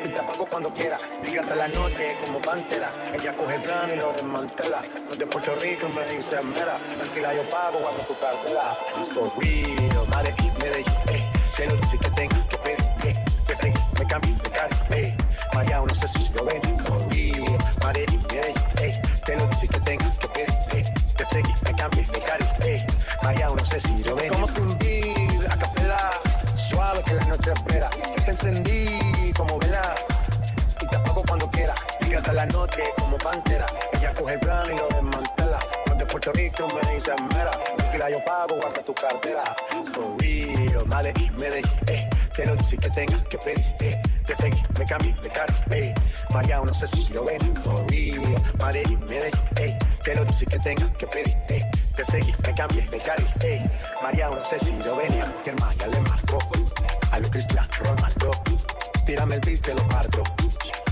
Y 0.02 0.08
te 0.08 0.18
apago 0.18 0.46
cuando 0.46 0.72
quiera. 0.72 0.98
Brillante 1.20 1.54
la 1.54 1.68
noche 1.68 2.16
como 2.24 2.38
pantera. 2.38 2.90
Ella 3.12 3.36
coge 3.36 3.56
el 3.56 3.62
plan 3.62 3.90
y 3.92 3.96
lo 3.96 4.10
desmantela. 4.14 4.80
No 5.10 5.16
de 5.16 5.26
Puerto 5.26 5.54
Rico 5.56 5.86
y 5.86 5.94
me 5.94 6.42
mera. 6.54 6.78
Tranquila, 6.96 7.34
yo 7.34 7.42
pago 7.50 7.78
cuando 7.80 8.02
tu 8.04 8.18
cartela. 8.18 8.74
Esto 9.02 9.26
es 9.26 9.36
real, 9.36 10.08
madre, 10.08 10.34
te 11.54 11.66
lo 11.66 11.76
dice. 11.76 11.98
que 43.28 43.38
pedí, 43.38 43.62
eh. 43.80 44.02
Te 44.26 44.34
seguí, 44.36 44.62
me 44.78 44.84
cambié 44.84 45.14
de 45.22 45.28
cara, 45.28 45.54
eh. 45.70 45.78
Eh. 45.78 45.78
Eh. 45.78 45.94
eh. 45.94 45.94
María, 46.32 46.60
no 46.64 46.74
sé 46.74 46.86
si 46.86 47.12
lo 47.12 47.24
ven, 47.24 47.54
for 47.56 47.90
real. 47.90 48.20
Madrid, 48.58 48.98
Medellín, 49.08 49.40
eh. 49.56 49.78
Que 50.04 50.14
lo 50.14 50.24
dice 50.24 50.46
que 50.46 50.58
tenga 50.58 50.92
que 50.94 51.06
pedí, 51.06 51.34
eh. 51.48 51.62
Te 51.96 52.04
seguí, 52.04 52.32
me 52.42 52.54
cambié 52.54 52.86
de 52.88 52.98
cara, 52.98 53.22
eh. 53.40 53.70
María, 54.02 54.28
no 54.30 54.44
sé 54.44 54.58
si 54.60 54.72
lo 54.78 54.96
ven, 54.96 55.14
que 55.44 55.50
hermana 55.50 55.86
le 55.86 56.00
marcó. 56.00 56.38
A 57.10 57.18
lo 57.18 57.30
Cristiano 57.30 57.68
Ronaldo, 57.80 58.30
tírame 59.06 59.36
el 59.36 59.40
beat, 59.40 59.60
te 59.62 59.74
lo 59.74 59.88
parto. 59.88 60.22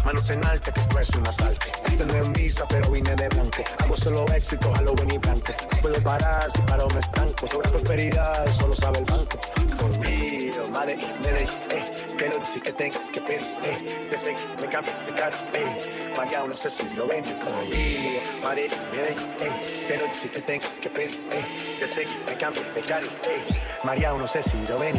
Manos 0.06 0.30
en 0.30 0.44
alta, 0.46 0.72
que 0.72 0.78
esto 0.78 1.00
es 1.00 1.10
un 1.16 1.26
asalto. 1.26 1.66
No 2.06 2.14
es 2.14 2.28
misa, 2.28 2.64
pero 2.68 2.88
vine 2.92 3.12
de 3.16 3.28
blanco. 3.28 3.64
Hago 3.78 3.96
solo 3.96 4.24
éxito, 4.32 4.72
a 4.76 4.80
lo 4.82 4.94
blanco. 4.94 5.52
Puedo 5.82 6.00
parar 6.00 6.48
si 6.48 6.62
paro 6.62 6.86
me 6.90 7.00
estanco. 7.00 7.44
Sobre 7.48 7.68
prosperidad, 7.70 8.46
solo 8.52 8.76
sabe 8.76 9.00
el 9.00 9.04
banco. 9.04 9.36
For 9.76 9.90
real, 9.98 10.70
madre, 10.70 10.96
Medellín, 11.24 11.58
eh. 11.70 11.84
Que 12.16 12.28
lo 12.28 12.38
dice 12.38 12.60
que 12.60 12.72
tenga 12.72 13.00
que 13.12 13.20
pedir, 13.20 13.42
eh. 13.64 14.08
Te 14.08 14.16
seguí, 14.16 14.42
me 14.60 14.68
cambio 14.68 14.92
de 15.08 15.12
cara, 15.12 15.50
eh. 15.52 16.12
María, 16.16 16.44
no 16.44 16.56
sé 16.56 16.70
si 16.70 16.84
lo 16.90 17.08
ven. 17.08 17.24
For 17.24 17.52
real, 17.68 18.22
madre, 18.44 18.68
Medellín, 18.92 19.28
eh. 19.40 19.86
Que 19.88 19.96
lo 19.96 20.06
dice 20.06 20.30
que 20.30 20.40
tenga 20.40 20.68
que 20.80 20.88
pedir, 20.88 21.20
eh. 21.32 21.44
Te 21.80 21.88
seguí, 21.88 22.16
me 22.28 22.36
cambio 22.36 22.62
de 22.76 22.80
cara, 22.82 23.04
eh. 23.04 23.58
María, 23.82 24.12
no 24.12 24.28
sé 24.28 24.40
si 24.40 24.56
lo 24.68 24.78
ven. 24.78 24.94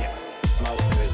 Madre, 0.61 1.06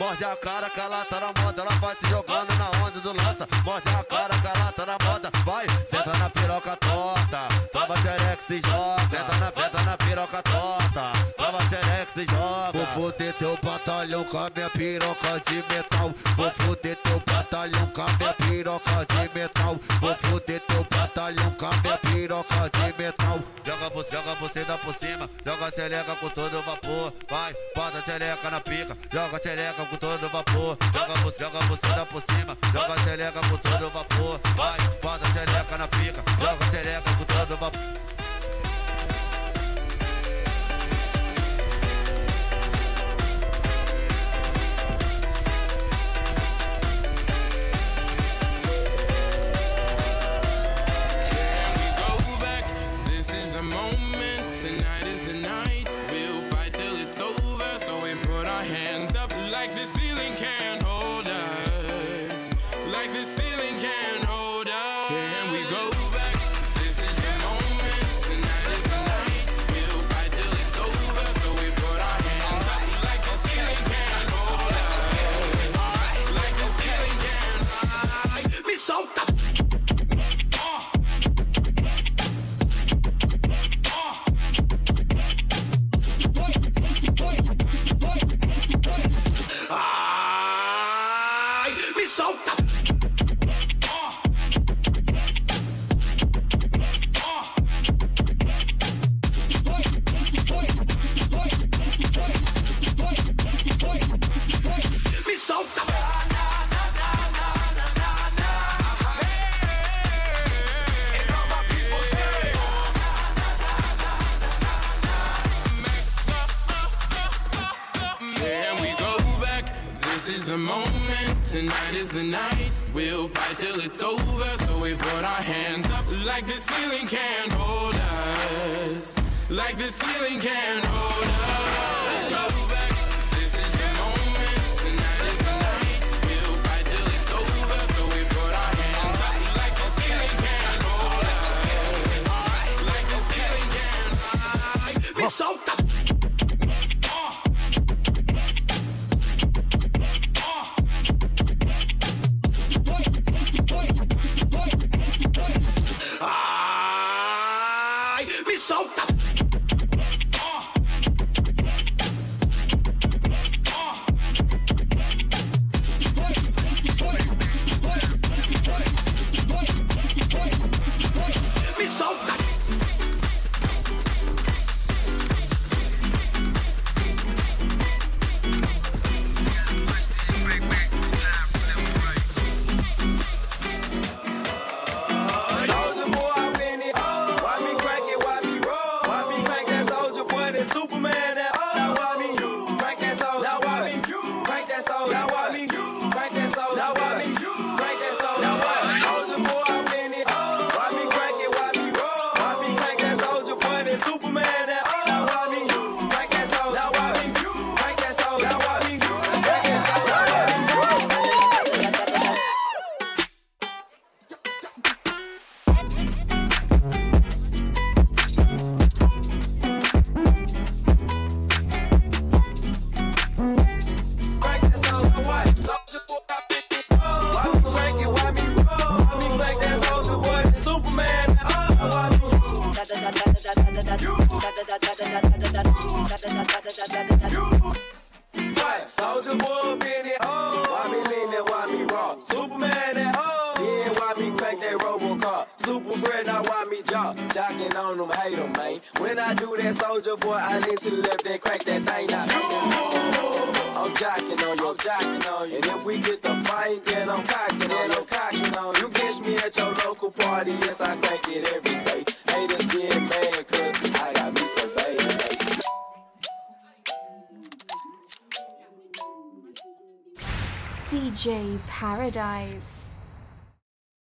morde 0.00 0.24
a 0.24 0.34
cara 0.34 0.70
que 0.70 0.80
ela 0.80 1.04
tá 1.04 1.20
na 1.20 1.42
moda. 1.42 1.60
Ela 1.60 1.70
vai 1.72 1.94
se 1.94 2.08
jogando 2.08 2.54
na 2.56 2.70
onda 2.84 3.00
do 3.00 3.12
lança, 3.12 3.46
morde 3.62 3.88
a 3.90 4.02
cara 4.02 4.34
que 4.38 4.46
ela 4.46 4.72
tá 4.72 4.86
na 4.86 4.96
moda. 5.04 5.30
Vai, 5.44 5.66
senta 5.88 6.18
na 6.18 6.30
piroca 6.30 6.76
torta, 6.76 7.48
toma 7.70 7.96
xerex 8.00 8.50
e 8.50 8.60
joga. 8.66 9.00
Senta 9.10 9.36
na, 9.36 9.52
senta 9.52 9.82
na 9.82 9.96
piroca 9.98 10.42
torta, 10.42 11.12
toma 11.36 11.58
xerex 11.68 12.16
e 12.16 12.24
joga. 12.24 12.72
Vou 12.72 12.86
foder 12.86 13.34
teu 13.34 13.58
batalhão 13.62 14.24
com 14.24 14.38
a 14.38 14.50
minha 14.54 14.70
piroca 14.70 15.40
de 15.46 15.56
metal. 15.56 15.89
Xereca 28.10 28.50
na 28.50 28.60
pica, 28.60 28.96
joga 29.12 29.38
xereca 29.38 29.84
com 29.86 29.96
todo 29.96 30.28
vapor. 30.28 30.76
Joga 30.92 31.19